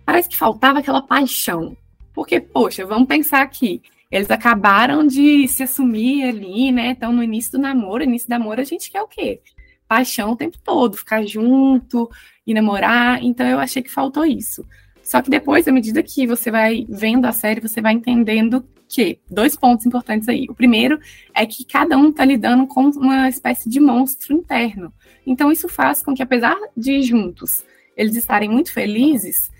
parece 0.05 0.29
que 0.29 0.37
faltava 0.37 0.79
aquela 0.79 1.01
paixão. 1.01 1.75
Porque, 2.13 2.39
poxa, 2.39 2.85
vamos 2.85 3.07
pensar 3.07 3.41
aqui 3.41 3.81
eles 4.11 4.31
acabaram 4.31 5.05
de 5.05 5.47
se 5.47 5.63
assumir 5.63 6.23
ali, 6.23 6.71
né? 6.71 6.87
Então, 6.87 7.13
no 7.13 7.23
início 7.23 7.51
do 7.53 7.59
namoro, 7.59 8.03
início 8.03 8.27
do 8.27 8.31
namoro, 8.31 8.59
a 8.59 8.63
gente 8.63 8.89
quer 8.91 9.01
o 9.01 9.07
quê? 9.07 9.39
Paixão 9.87 10.31
o 10.31 10.35
tempo 10.35 10.57
todo, 10.63 10.97
ficar 10.97 11.23
junto 11.25 12.09
e 12.45 12.53
namorar. 12.53 13.23
Então, 13.23 13.45
eu 13.45 13.59
achei 13.59 13.83
que 13.83 13.91
faltou 13.91 14.25
isso. 14.25 14.65
Só 15.03 15.21
que 15.21 15.29
depois, 15.29 15.67
à 15.67 15.71
medida 15.71 16.01
que 16.01 16.25
você 16.25 16.49
vai 16.49 16.85
vendo 16.89 17.25
a 17.25 17.31
série, 17.31 17.61
você 17.61 17.81
vai 17.81 17.93
entendendo 17.93 18.65
que 18.89 19.19
dois 19.29 19.55
pontos 19.55 19.85
importantes 19.85 20.27
aí. 20.27 20.47
O 20.49 20.55
primeiro 20.55 20.99
é 21.33 21.45
que 21.45 21.63
cada 21.63 21.95
um 21.95 22.11
tá 22.11 22.25
lidando 22.25 22.67
com 22.67 22.89
uma 22.89 23.29
espécie 23.29 23.69
de 23.69 23.79
monstro 23.79 24.33
interno. 24.33 24.91
Então, 25.25 25.51
isso 25.51 25.69
faz 25.69 26.01
com 26.01 26.13
que, 26.13 26.23
apesar 26.23 26.57
de 26.75 27.01
juntos 27.03 27.63
eles 27.95 28.15
estarem 28.15 28.49
muito 28.49 28.71
felizes, 28.71 29.51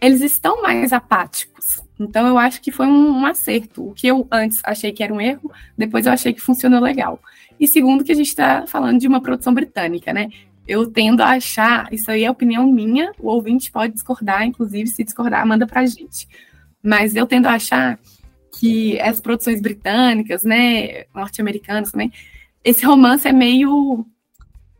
eles 0.00 0.20
estão 0.20 0.60
mais 0.62 0.92
apáticos. 0.92 1.80
Então 1.98 2.26
eu 2.26 2.36
acho 2.36 2.60
que 2.60 2.72
foi 2.72 2.86
um, 2.86 3.20
um, 3.20 3.26
acerto. 3.26 3.88
O 3.88 3.94
que 3.94 4.08
eu 4.08 4.26
antes 4.30 4.60
achei 4.64 4.92
que 4.92 5.02
era 5.02 5.14
um 5.14 5.20
erro, 5.20 5.50
depois 5.76 6.04
eu 6.04 6.12
achei 6.12 6.32
que 6.32 6.40
funcionou 6.40 6.80
legal. 6.80 7.20
E 7.58 7.68
segundo, 7.68 8.02
que 8.02 8.12
a 8.12 8.14
gente 8.14 8.28
está 8.28 8.66
falando 8.66 8.98
de 8.98 9.06
uma 9.06 9.20
produção 9.20 9.54
britânica, 9.54 10.12
né? 10.12 10.28
Eu 10.66 10.90
tendo 10.90 11.22
a 11.22 11.30
achar, 11.30 11.92
isso 11.92 12.10
aí 12.10 12.24
é 12.24 12.30
opinião 12.30 12.66
minha, 12.66 13.12
o 13.18 13.28
ouvinte 13.28 13.70
pode 13.70 13.94
discordar, 13.94 14.44
inclusive, 14.44 14.88
se 14.88 15.02
discordar, 15.02 15.46
manda 15.46 15.66
pra 15.66 15.86
gente. 15.86 16.28
Mas 16.82 17.16
eu 17.16 17.26
tendo 17.26 17.46
a 17.46 17.54
achar 17.54 17.98
que 18.58 19.00
as 19.00 19.20
produções 19.20 19.60
britânicas, 19.60 20.42
né, 20.42 21.04
norte-americanas 21.14 21.90
também, 21.90 22.12
esse 22.64 22.84
romance 22.84 23.26
é 23.26 23.32
meio 23.32 24.04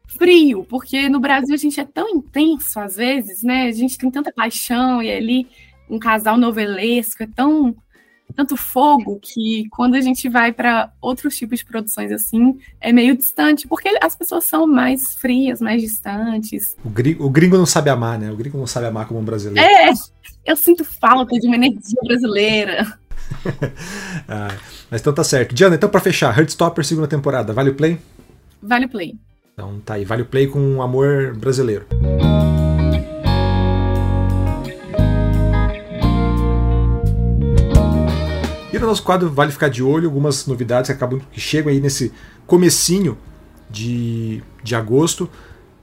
frio, 0.07 0.65
porque 0.65 1.09
no 1.09 1.21
Brasil 1.21 1.55
a 1.55 1.59
gente 1.59 1.79
é 1.79 1.85
tão 1.85 2.09
intenso 2.09 2.81
às 2.81 2.97
vezes, 2.97 3.43
né? 3.43 3.65
A 3.69 3.73
gente 3.73 3.97
tem 3.97 4.11
tanta 4.11 4.33
paixão 4.33 5.03
e 5.03 5.11
ali 5.11 5.47
um 5.89 5.99
casal 5.99 6.37
novelesco 6.37 7.23
é 7.23 7.27
tão 7.27 7.77
tanto 8.35 8.57
fogo 8.57 9.19
que 9.21 9.67
quando 9.71 9.95
a 9.95 10.01
gente 10.01 10.29
vai 10.29 10.53
para 10.53 10.93
outros 11.01 11.37
tipos 11.37 11.61
de 11.61 11.65
produções 11.65 12.13
assim, 12.13 12.59
é 12.81 12.93
meio 12.93 13.17
distante, 13.17 13.67
porque 13.67 13.89
as 14.03 14.15
pessoas 14.15 14.45
são 14.45 14.67
mais 14.67 15.15
frias, 15.15 15.61
mais 15.61 15.81
distantes. 15.81 16.77
O 16.85 16.91
gringo, 16.91 17.25
o 17.25 17.31
gringo 17.31 17.57
não 17.57 17.67
sabe 17.67 17.91
amar, 17.91 18.19
né? 18.19 18.31
O 18.31 18.37
gringo 18.37 18.59
não 18.59 18.67
sabe 18.67 18.87
amar 18.87 19.09
como 19.09 19.19
um 19.19 19.25
brasileiro. 19.25 19.67
É, 19.67 19.91
eu 20.45 20.57
sinto 20.57 20.85
falta 20.85 21.39
de 21.39 21.47
uma 21.47 21.57
energia 21.57 22.01
brasileira. 22.05 22.99
ah, 24.29 24.55
mas 24.91 25.01
então 25.01 25.13
tá 25.13 25.25
certo. 25.25 25.55
Diana, 25.55 25.77
então 25.77 25.89
para 25.89 26.01
fechar, 26.01 26.37
Heartstopper 26.37 26.85
segunda 26.85 27.09
temporada, 27.09 27.53
vale 27.53 27.71
o 27.71 27.75
play? 27.75 27.99
Vale 28.63 28.87
o 28.87 28.89
play. 28.89 29.15
Então 29.53 29.81
tá 29.85 29.95
aí, 29.95 30.05
vale 30.05 30.23
o 30.23 30.27
play 30.27 30.47
com 30.47 30.61
um 30.61 30.83
amor 30.83 31.35
brasileiro. 31.37 31.87
E 38.73 38.79
no 38.79 38.87
nosso 38.87 39.03
quadro 39.03 39.31
vale 39.31 39.51
ficar 39.51 39.69
de 39.69 39.83
olho, 39.83 40.07
algumas 40.07 40.47
novidades 40.47 40.89
que 40.89 40.97
acabam 40.97 41.21
que 41.33 41.41
chegam 41.41 41.73
aí 41.73 41.81
nesse 41.81 42.13
comecinho 42.47 43.19
de, 43.69 44.43
de 44.63 44.75
agosto, 44.75 45.29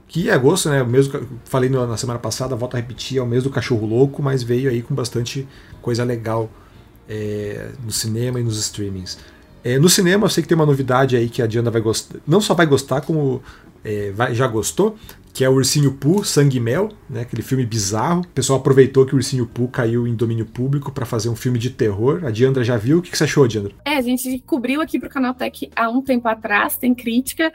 que 0.08 0.30
é 0.30 0.32
agosto, 0.32 0.70
né? 0.70 0.82
Mesmo 0.82 1.26
falei 1.44 1.68
na 1.68 1.96
semana 1.96 2.18
passada, 2.18 2.56
volto 2.56 2.74
a 2.74 2.76
repetir, 2.78 3.18
é 3.18 3.22
o 3.22 3.26
mês 3.26 3.42
do 3.42 3.50
cachorro 3.50 3.86
louco, 3.86 4.22
mas 4.22 4.42
veio 4.42 4.70
aí 4.70 4.80
com 4.82 4.94
bastante 4.94 5.46
coisa 5.82 6.04
legal 6.04 6.48
é, 7.08 7.70
no 7.84 7.90
cinema 7.90 8.40
e 8.40 8.42
nos 8.42 8.58
streamings. 8.58 9.18
É, 9.64 9.78
no 9.78 9.88
cinema, 9.88 10.26
eu 10.26 10.30
sei 10.30 10.42
que 10.42 10.48
tem 10.48 10.54
uma 10.54 10.66
novidade 10.66 11.16
aí 11.16 11.28
que 11.28 11.42
a 11.42 11.46
Diana 11.46 11.70
vai 11.70 11.80
gostar. 11.80 12.18
Não 12.26 12.40
só 12.40 12.54
vai 12.54 12.66
gostar, 12.66 13.00
como 13.00 13.42
é, 13.84 14.12
vai, 14.12 14.34
já 14.34 14.46
gostou, 14.46 14.96
que 15.32 15.44
é 15.44 15.48
o 15.48 15.54
Ursinho 15.54 15.92
Pooh, 15.92 16.24
Sangue 16.24 16.56
e 16.56 16.60
Mel, 16.60 16.90
né, 17.10 17.20
aquele 17.20 17.42
filme 17.42 17.66
bizarro. 17.66 18.22
O 18.22 18.28
pessoal 18.28 18.58
aproveitou 18.58 19.04
que 19.04 19.14
o 19.14 19.16
Ursinho 19.16 19.44
Pooh 19.44 19.68
caiu 19.68 20.06
em 20.06 20.14
domínio 20.14 20.46
público 20.46 20.90
para 20.90 21.04
fazer 21.04 21.28
um 21.28 21.36
filme 21.36 21.58
de 21.58 21.70
terror. 21.70 22.24
A 22.24 22.30
Diandra 22.30 22.64
já 22.64 22.76
viu? 22.76 22.98
O 22.98 23.02
que, 23.02 23.10
que 23.10 23.18
você 23.18 23.24
achou, 23.24 23.46
Diandra? 23.46 23.72
É, 23.84 23.96
a 23.96 24.02
gente 24.02 24.38
cobriu 24.46 24.80
aqui 24.80 24.98
pro 24.98 25.10
Canal 25.10 25.34
Tech 25.34 25.70
há 25.76 25.90
um 25.90 26.00
tempo 26.00 26.26
atrás, 26.26 26.76
tem 26.76 26.94
crítica. 26.94 27.52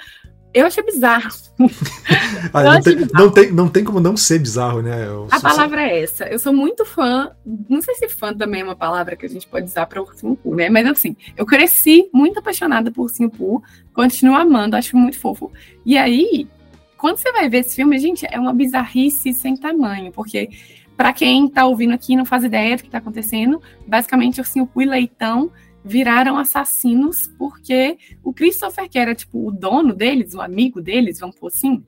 Eu 0.53 0.65
achei 0.65 0.83
bizarro. 0.83 1.29
ah, 2.53 2.63
não, 2.63 2.81
tem, 2.81 2.95
bizarro. 2.95 3.13
Não, 3.13 3.31
tem, 3.31 3.51
não 3.51 3.69
tem 3.69 3.83
como 3.83 3.99
não 3.99 4.17
ser 4.17 4.39
bizarro, 4.39 4.81
né? 4.81 5.07
Eu 5.07 5.27
a 5.31 5.39
palavra 5.39 5.81
é 5.83 6.03
essa. 6.03 6.25
Eu 6.25 6.39
sou 6.39 6.51
muito 6.51 6.85
fã. 6.85 7.31
Não 7.69 7.81
sei 7.81 7.95
se 7.95 8.09
fã 8.09 8.33
também 8.33 8.61
é 8.61 8.63
uma 8.63 8.75
palavra 8.75 9.15
que 9.15 9.25
a 9.25 9.29
gente 9.29 9.47
pode 9.47 9.67
usar 9.67 9.85
para 9.85 10.01
Ursinho 10.01 10.35
Pooh, 10.35 10.55
né? 10.55 10.69
Mas 10.69 10.85
assim, 10.87 11.15
eu 11.37 11.45
cresci 11.45 12.09
muito 12.13 12.39
apaixonada 12.39 12.91
por 12.91 13.03
Ursinho 13.03 13.29
Pooh. 13.29 13.63
Continuo 13.93 14.35
amando, 14.35 14.75
acho 14.75 14.97
muito 14.97 15.19
fofo. 15.19 15.51
E 15.85 15.97
aí, 15.97 16.47
quando 16.97 17.17
você 17.17 17.31
vai 17.31 17.49
ver 17.49 17.59
esse 17.59 17.75
filme, 17.75 17.97
gente, 17.97 18.27
é 18.29 18.39
uma 18.39 18.53
bizarrice 18.53 19.33
sem 19.33 19.55
tamanho, 19.55 20.11
porque 20.11 20.49
para 20.97 21.13
quem 21.13 21.47
está 21.47 21.65
ouvindo 21.65 21.93
aqui 21.93 22.15
não 22.15 22.25
faz 22.25 22.43
ideia 22.43 22.75
do 22.75 22.81
que 22.83 22.89
está 22.89 22.97
acontecendo, 22.97 23.61
basicamente 23.87 24.39
Ursinho 24.39 24.67
Pooh 24.67 24.83
e 24.83 24.85
Leitão 24.85 25.51
viraram 25.83 26.37
assassinos 26.37 27.27
porque 27.37 27.97
o 28.23 28.33
Christopher, 28.33 28.89
que 28.89 28.99
era 28.99 29.15
tipo 29.15 29.47
o 29.47 29.51
dono 29.51 29.93
deles, 29.93 30.33
o 30.33 30.41
amigo 30.41 30.81
deles, 30.81 31.19
vamos 31.19 31.35
por 31.35 31.47
assim, 31.47 31.83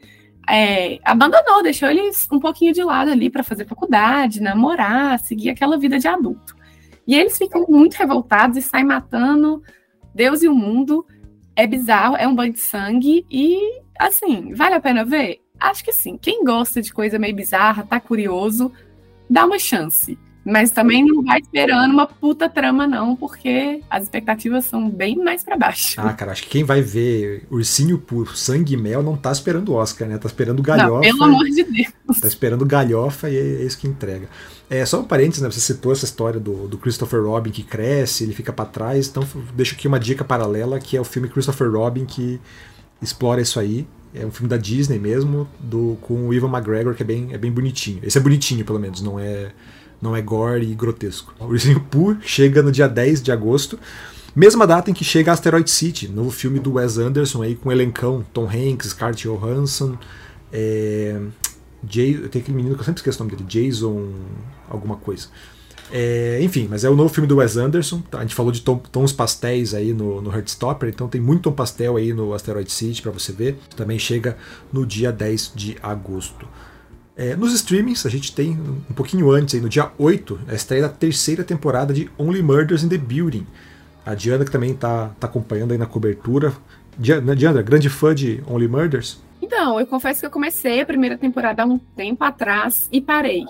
é, 0.50 1.00
abandonou, 1.04 1.64
deixou 1.64 1.90
eles 1.90 2.28
um 2.32 2.40
pouquinho 2.40 2.74
de 2.74 2.84
lado 2.84 3.12
ali 3.12 3.30
para 3.30 3.44
fazer 3.44 3.66
faculdade, 3.66 4.42
namorar, 4.42 5.20
seguir 5.20 5.50
aquela 5.50 5.78
vida 5.78 5.98
de 6.00 6.08
adulto. 6.08 6.56
E 7.08 7.16
eles 7.16 7.38
ficam 7.38 7.66
muito 7.68 7.96
revoltados 7.96 8.58
e 8.58 8.62
saem 8.62 8.86
matando 8.86 9.62
Deus 10.14 10.42
e 10.42 10.48
o 10.48 10.56
mundo. 10.56 11.06
É 11.56 11.68
bizarro, 11.68 12.16
é 12.16 12.28
um 12.28 12.34
banho 12.34 12.54
de 12.54 12.60
sangue 12.60 13.26
e, 13.30 13.80
assim, 14.00 14.54
vale 14.54 14.74
a 14.74 14.82
pena 14.82 15.06
ver? 15.06 15.40
Acho 15.60 15.84
que 15.84 15.94
sim. 15.94 16.18
Quem 16.18 16.44
gosta 16.44 16.82
de 16.82 16.92
coisa 16.92 17.20
meio 17.20 17.36
bizarra, 17.36 17.84
tá 17.84 18.00
curioso, 18.00 18.72
dá 19.30 19.46
uma 19.46 19.60
chance. 19.60 20.18
Mas 20.46 20.72
também 20.72 21.06
não 21.06 21.24
vai 21.24 21.40
esperando 21.40 21.92
uma 21.92 22.06
puta 22.06 22.50
trama, 22.50 22.86
não, 22.86 23.16
porque 23.16 23.82
as 23.90 24.04
expectativas 24.04 24.66
são 24.66 24.90
bem 24.90 25.16
mais 25.16 25.42
para 25.42 25.56
baixo. 25.56 25.96
Ah, 26.02 26.12
cara, 26.12 26.34
acho 26.34 26.44
que 26.44 26.50
quem 26.50 26.64
vai 26.66 26.82
ver 26.82 27.46
Ursinho 27.50 27.98
por 27.98 28.36
Sangue 28.36 28.74
e 28.74 28.78
Mel 28.78 29.02
não 29.02 29.16
tá 29.16 29.32
esperando 29.32 29.70
o 29.70 29.76
Oscar, 29.76 30.08
né? 30.08 30.18
Tá 30.18 30.28
esperando 30.28 30.62
galhofa. 30.62 30.96
Não, 30.96 31.00
pelo 31.00 31.24
amor 31.24 31.46
de 31.46 31.64
Deus. 31.64 32.20
Tá 32.20 32.28
esperando 32.28 32.66
galhofa 32.66 33.30
e 33.30 33.38
é 33.38 33.64
isso 33.64 33.78
que 33.78 33.88
entrega. 33.88 34.28
É, 34.70 34.86
só 34.86 35.00
um 35.00 35.06
parênteses, 35.06 35.42
né? 35.42 35.50
Você 35.50 35.62
citou 35.62 35.92
essa 35.94 36.04
história 36.04 36.40
do, 36.40 36.68
do 36.68 36.78
Christopher 36.78 37.24
Robin 37.24 37.52
que 37.52 37.64
cresce, 37.64 38.24
ele 38.24 38.34
fica 38.34 38.52
para 38.52 38.66
trás. 38.66 39.08
Então, 39.08 39.26
deixo 39.56 39.76
aqui 39.76 39.88
uma 39.88 40.00
dica 40.00 40.26
paralela, 40.26 40.78
que 40.80 40.98
é 40.98 41.02
o 41.02 41.06
filme 41.06 41.30
Christopher 41.30 41.72
Robin, 41.72 42.06
que 42.06 42.40
explora 43.02 43.40
isso 43.42 43.60
aí. 43.60 43.88
É 44.14 44.26
um 44.26 44.32
filme 44.32 44.50
da 44.50 44.58
Disney 44.58 45.00
mesmo, 45.00 45.48
do, 45.60 45.98
com 46.02 46.28
o 46.28 46.34
Ivan 46.34 46.50
McGregor, 46.50 46.94
que 46.94 47.02
é 47.02 47.06
bem, 47.06 47.30
é 47.32 47.38
bem 47.38 47.52
bonitinho. 47.52 48.00
Esse 48.04 48.18
é 48.18 48.22
bonitinho, 48.22 48.64
pelo 48.66 48.80
menos, 48.80 49.02
não 49.02 49.20
é 49.20 49.52
não 50.04 50.16
é 50.16 50.22
gore 50.22 50.70
e 50.70 50.76
grotesco. 50.76 51.34
O 51.40 51.46
Ursinho 51.46 51.80
Pooh 51.80 52.18
chega 52.22 52.62
no 52.62 52.72
dia 52.72 52.88
10 52.88 53.24
de 53.24 53.32
agosto, 53.32 53.80
mesma 54.36 54.68
data 54.68 54.92
em 54.92 54.94
que 54.94 55.06
chega 55.06 55.32
Asteroid 55.32 55.70
City, 55.72 56.10
novo 56.10 56.30
filme 56.30 56.60
do 56.60 56.74
Wes 56.74 56.98
Anderson 56.98 57.42
aí 57.42 57.56
com 57.56 57.72
elencão, 57.72 58.26
Tom 58.34 58.46
Hanks, 58.46 58.90
Scarlett 58.90 59.24
Johansson, 59.24 59.98
é, 60.52 61.20
Jay, 61.90 62.16
tem 62.28 62.42
aquele 62.42 62.58
menino 62.58 62.76
que 62.76 62.82
eu 62.82 62.86
sempre 62.86 63.00
esqueço 63.00 63.24
o 63.24 63.26
nome 63.26 63.38
dele, 63.38 63.48
Jason 63.50 64.12
alguma 64.70 64.98
coisa. 64.98 65.28
É, 65.92 66.40
enfim, 66.42 66.68
mas 66.70 66.84
é 66.84 66.90
o 66.90 66.96
novo 66.96 67.14
filme 67.14 67.28
do 67.28 67.38
Wes 67.38 67.56
Anderson. 67.56 68.02
Tá? 68.02 68.20
A 68.20 68.22
gente 68.22 68.36
falou 68.36 68.52
de 68.52 68.62
tom, 68.62 68.78
tons 68.78 69.14
pastéis 69.14 69.74
aí 69.74 69.94
no, 69.94 70.22
no 70.22 70.34
Heartstopper, 70.34 70.90
então 70.90 71.08
tem 71.08 71.22
muito 71.22 71.44
tom 71.44 71.52
pastel 71.52 71.98
aí 71.98 72.12
no 72.14 72.34
Asteroid 72.34 72.72
City 72.72 73.02
para 73.02 73.12
você 73.12 73.32
ver. 73.32 73.58
Também 73.76 74.00
chega 74.00 74.38
no 74.72 74.86
dia 74.86 75.12
10 75.12 75.54
de 75.56 75.78
agosto. 75.82 76.48
É, 77.16 77.36
nos 77.36 77.54
streamings, 77.54 78.06
a 78.06 78.10
gente 78.10 78.34
tem 78.34 78.58
um 78.90 78.94
pouquinho 78.94 79.30
antes, 79.30 79.54
aí, 79.54 79.62
no 79.62 79.70
dia 79.70 79.92
8, 80.00 80.40
a 80.48 80.56
estreia 80.56 80.82
da 80.82 80.90
terceira 80.90 81.44
temporada 81.44 81.94
de 81.94 82.10
Only 82.18 82.42
Murders 82.42 82.84
in 82.84 82.90
the 82.90 82.98
Building. 82.98 83.46
A 84.04 84.16
Diana, 84.16 84.44
que 84.44 84.52
também 84.52 84.72
está 84.72 85.10
tá 85.20 85.28
acompanhando 85.28 85.72
aí 85.72 85.78
na 85.78 85.86
cobertura. 85.86 86.52
Diana, 86.98 87.36
Diana, 87.36 87.62
grande 87.62 87.88
fã 87.88 88.16
de 88.16 88.44
Only 88.48 88.68
Murders? 88.68 89.22
Então, 89.42 89.80
eu 89.80 89.86
confesso 89.86 90.22
que 90.22 90.26
eu 90.26 90.32
comecei 90.32 90.82
a 90.82 90.86
primeira 90.86 91.18
temporada 91.18 91.62
há 91.62 91.66
um 91.66 91.78
tempo 91.78 92.24
atrás 92.24 92.88
e 92.92 93.00
parei. 93.00 93.46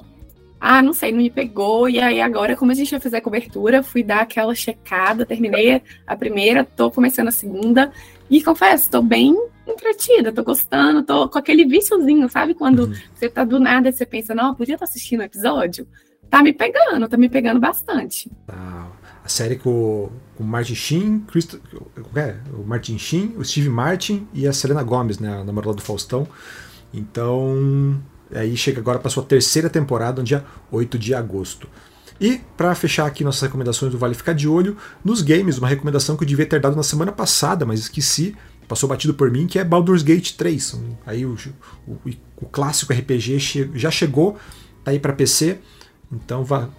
Ah, 0.59 0.81
não 0.81 0.93
sei, 0.93 1.11
não 1.11 1.19
me 1.19 1.29
pegou. 1.29 1.89
E 1.89 1.99
aí, 1.99 2.21
agora, 2.21 2.55
como 2.55 2.71
a 2.71 2.75
gente 2.75 2.91
ia 2.91 2.99
fazer 2.99 3.17
a 3.17 3.21
cobertura, 3.21 3.83
fui 3.83 4.03
dar 4.03 4.21
aquela 4.21 4.53
checada, 4.55 5.25
terminei 5.25 5.81
a 6.05 6.15
primeira, 6.15 6.63
tô 6.63 6.91
começando 6.91 7.27
a 7.29 7.31
segunda. 7.31 7.91
E 8.29 8.43
confesso, 8.43 8.89
tô 8.89 9.01
bem 9.01 9.35
entretida, 9.67 10.31
tô 10.31 10.43
gostando, 10.43 11.03
tô 11.03 11.29
com 11.29 11.37
aquele 11.37 11.65
viciozinho, 11.65 12.29
sabe? 12.29 12.53
Quando 12.53 12.85
uhum. 12.85 12.95
você 13.13 13.29
tá 13.29 13.43
do 13.43 13.59
nada 13.59 13.89
e 13.89 13.93
você 13.93 14.05
pensa, 14.05 14.35
não, 14.35 14.55
podia 14.55 14.75
estar 14.75 14.85
tá 14.85 14.89
assistindo 14.89 15.21
o 15.21 15.23
episódio. 15.23 15.87
Tá 16.29 16.41
me 16.41 16.51
pegando, 16.51 17.07
tá 17.07 17.15
me 17.15 17.29
pegando 17.29 17.59
bastante. 17.59 18.29
Ah, 18.47 18.87
a 19.23 19.29
série 19.29 19.55
com, 19.55 20.09
com 20.35 20.43
o 20.43 20.47
Martin 20.47 20.75
Sheen, 20.75 21.19
Christo, 21.27 21.61
é, 22.15 22.35
o 22.53 22.63
Martin 22.63 22.97
Sheen, 22.97 23.35
o 23.37 23.45
Steve 23.45 23.69
Martin 23.69 24.27
e 24.33 24.47
a 24.47 24.53
Selena 24.53 24.83
Gomez, 24.83 25.19
né, 25.19 25.41
a 25.41 25.43
namorada 25.43 25.75
do 25.75 25.81
Faustão. 25.81 26.27
Então, 26.93 28.01
aí 28.33 28.55
chega 28.57 28.79
agora 28.79 28.99
para 28.99 29.09
sua 29.09 29.23
terceira 29.23 29.69
temporada, 29.69 30.21
no 30.21 30.25
dia 30.25 30.43
8 30.71 30.97
de 30.97 31.13
agosto. 31.13 31.67
E 32.19 32.41
para 32.55 32.73
fechar 32.75 33.05
aqui 33.05 33.23
nossas 33.23 33.41
recomendações 33.41 33.91
do 33.91 33.97
Vale 33.97 34.13
Ficar 34.13 34.33
de 34.33 34.47
Olho, 34.47 34.77
nos 35.03 35.21
games, 35.21 35.57
uma 35.57 35.67
recomendação 35.67 36.15
que 36.15 36.23
eu 36.23 36.27
devia 36.27 36.45
ter 36.45 36.59
dado 36.59 36.75
na 36.75 36.83
semana 36.83 37.11
passada, 37.11 37.65
mas 37.65 37.79
esqueci, 37.79 38.35
passou 38.67 38.87
batido 38.87 39.13
por 39.13 39.29
mim, 39.29 39.47
que 39.47 39.59
é 39.59 39.63
Baldur's 39.63 40.03
Gate 40.03 40.33
3. 40.33 40.79
Aí 41.05 41.25
o, 41.25 41.37
o, 41.87 41.97
o 42.37 42.45
clássico 42.45 42.93
RPG 42.93 43.71
já 43.75 43.91
chegou, 43.91 44.37
tá 44.83 44.91
aí 44.91 44.99
para 44.99 45.13
PC, 45.13 45.59
então 46.11 46.43
vá 46.43 46.69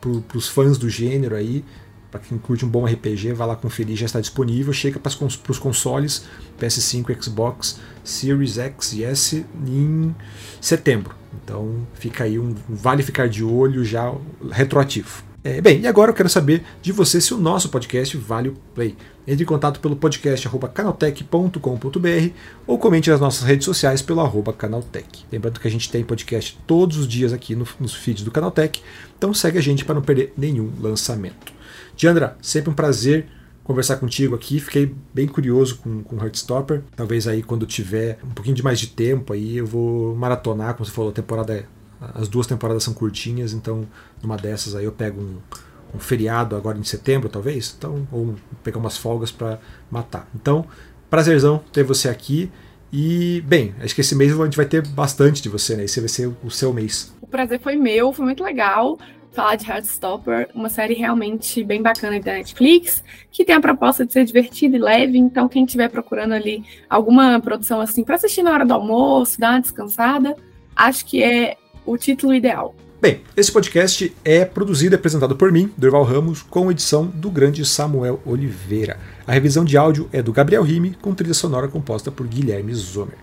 para 0.00 0.36
os 0.36 0.48
fãs 0.48 0.76
do 0.78 0.88
gênero 0.88 1.36
aí, 1.36 1.64
para 2.12 2.20
quem 2.20 2.36
curte 2.36 2.62
um 2.62 2.68
bom 2.68 2.84
RPG, 2.84 3.32
vai 3.32 3.48
lá 3.48 3.56
conferir, 3.56 3.96
já 3.96 4.04
está 4.04 4.20
disponível, 4.20 4.70
chega 4.70 5.00
para 5.00 5.10
os 5.48 5.58
consoles 5.58 6.26
PS5, 6.60 7.22
Xbox, 7.22 7.80
Series 8.04 8.58
X 8.58 8.92
e 8.92 9.02
S 9.02 9.46
em 9.66 10.14
setembro. 10.60 11.14
Então 11.42 11.86
fica 11.94 12.24
aí 12.24 12.38
um 12.38 12.54
vale 12.68 13.02
ficar 13.02 13.30
de 13.30 13.42
olho 13.42 13.82
já 13.82 14.14
retroativo. 14.50 15.24
É, 15.42 15.60
bem, 15.60 15.80
e 15.80 15.86
agora 15.88 16.10
eu 16.10 16.14
quero 16.14 16.28
saber 16.28 16.62
de 16.82 16.92
você 16.92 17.20
se 17.20 17.32
o 17.32 17.38
nosso 17.38 17.70
podcast 17.70 18.14
vale 18.16 18.50
o 18.50 18.56
play. 18.74 18.94
Entre 19.26 19.42
em 19.42 19.46
contato 19.46 19.80
pelo 19.80 19.96
podcast 19.96 20.48
canaltech.com.br 20.74 22.30
ou 22.66 22.78
comente 22.78 23.10
nas 23.10 23.20
nossas 23.20 23.42
redes 23.42 23.64
sociais 23.64 24.02
pelo 24.02 24.20
arroba 24.20 24.52
canaltech. 24.52 25.24
Lembrando 25.32 25.58
que 25.58 25.66
a 25.66 25.70
gente 25.70 25.90
tem 25.90 26.04
podcast 26.04 26.58
todos 26.66 26.98
os 26.98 27.08
dias 27.08 27.32
aqui 27.32 27.56
no, 27.56 27.66
nos 27.80 27.94
feeds 27.94 28.22
do 28.22 28.30
Canaltech, 28.30 28.82
então 29.16 29.32
segue 29.32 29.58
a 29.58 29.62
gente 29.62 29.84
para 29.84 29.94
não 29.94 30.02
perder 30.02 30.32
nenhum 30.36 30.70
lançamento. 30.78 31.61
Diandra, 32.02 32.36
sempre 32.42 32.68
um 32.68 32.74
prazer 32.74 33.26
conversar 33.62 33.96
contigo 33.96 34.34
aqui. 34.34 34.58
Fiquei 34.58 34.92
bem 35.14 35.28
curioso 35.28 35.76
com, 35.76 36.02
com 36.02 36.16
Heartstopper. 36.16 36.82
Talvez 36.96 37.28
aí 37.28 37.44
quando 37.44 37.64
tiver 37.64 38.18
um 38.24 38.30
pouquinho 38.30 38.56
de 38.56 38.62
mais 38.64 38.80
de 38.80 38.88
tempo 38.88 39.32
aí 39.32 39.58
eu 39.58 39.64
vou 39.64 40.12
maratonar, 40.16 40.74
como 40.74 40.84
você 40.84 40.90
falou, 40.90 41.12
temporada 41.12 41.64
as 42.00 42.26
duas 42.26 42.48
temporadas 42.48 42.82
são 42.82 42.92
curtinhas, 42.92 43.52
então 43.52 43.86
numa 44.20 44.36
dessas 44.36 44.74
aí 44.74 44.84
eu 44.84 44.90
pego 44.90 45.20
um, 45.20 45.36
um 45.94 46.00
feriado 46.00 46.56
agora 46.56 46.76
em 46.76 46.82
setembro, 46.82 47.28
talvez, 47.28 47.72
então 47.78 48.04
ou 48.10 48.34
pegar 48.64 48.80
umas 48.80 48.98
folgas 48.98 49.30
para 49.30 49.60
matar. 49.88 50.28
Então, 50.34 50.66
prazerzão 51.08 51.62
ter 51.72 51.84
você 51.84 52.08
aqui. 52.08 52.50
E, 52.92 53.44
bem, 53.46 53.76
acho 53.80 53.94
que 53.94 54.00
esse 54.00 54.16
mês 54.16 54.38
a 54.38 54.44
gente 54.44 54.56
vai 54.56 54.66
ter 54.66 54.84
bastante 54.88 55.40
de 55.40 55.48
você, 55.48 55.76
né? 55.76 55.84
Esse 55.84 56.00
vai 56.00 56.08
ser 56.08 56.30
o 56.42 56.50
seu 56.50 56.74
mês. 56.74 57.14
O 57.22 57.28
prazer 57.28 57.60
foi 57.60 57.76
meu, 57.76 58.12
foi 58.12 58.24
muito 58.24 58.42
legal 58.42 58.98
falar 59.32 59.56
de 59.56 59.68
Heartstopper, 59.68 60.48
uma 60.54 60.68
série 60.68 60.94
realmente 60.94 61.64
bem 61.64 61.82
bacana 61.82 62.20
da 62.20 62.32
Netflix, 62.34 63.02
que 63.30 63.44
tem 63.44 63.54
a 63.54 63.60
proposta 63.60 64.04
de 64.04 64.12
ser 64.12 64.24
divertida 64.24 64.76
e 64.76 64.80
leve, 64.80 65.18
então 65.18 65.48
quem 65.48 65.64
estiver 65.64 65.88
procurando 65.88 66.32
ali 66.32 66.62
alguma 66.88 67.40
produção 67.40 67.80
assim 67.80 68.04
para 68.04 68.16
assistir 68.16 68.42
na 68.42 68.52
hora 68.52 68.64
do 68.64 68.74
almoço, 68.74 69.40
dar 69.40 69.52
uma 69.52 69.60
descansada, 69.60 70.36
acho 70.76 71.04
que 71.06 71.22
é 71.22 71.56
o 71.84 71.96
título 71.96 72.34
ideal. 72.34 72.74
Bem, 73.00 73.20
esse 73.36 73.50
podcast 73.50 74.14
é 74.24 74.44
produzido 74.44 74.94
e 74.94 74.96
apresentado 74.96 75.34
por 75.34 75.50
mim, 75.50 75.72
Durval 75.76 76.04
Ramos, 76.04 76.40
com 76.42 76.70
edição 76.70 77.04
do 77.04 77.32
grande 77.32 77.64
Samuel 77.64 78.20
Oliveira. 78.24 78.96
A 79.26 79.32
revisão 79.32 79.64
de 79.64 79.76
áudio 79.76 80.08
é 80.12 80.22
do 80.22 80.32
Gabriel 80.32 80.62
Rime, 80.62 80.96
com 81.02 81.12
trilha 81.12 81.34
sonora 81.34 81.66
composta 81.66 82.12
por 82.12 82.28
Guilherme 82.28 82.72
Zomer. 82.74 83.18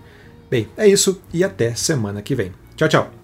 Bem, 0.50 0.68
é 0.76 0.86
isso 0.86 1.22
e 1.32 1.42
até 1.42 1.74
semana 1.74 2.20
que 2.20 2.34
vem. 2.34 2.52
Tchau, 2.76 2.88
tchau! 2.88 3.19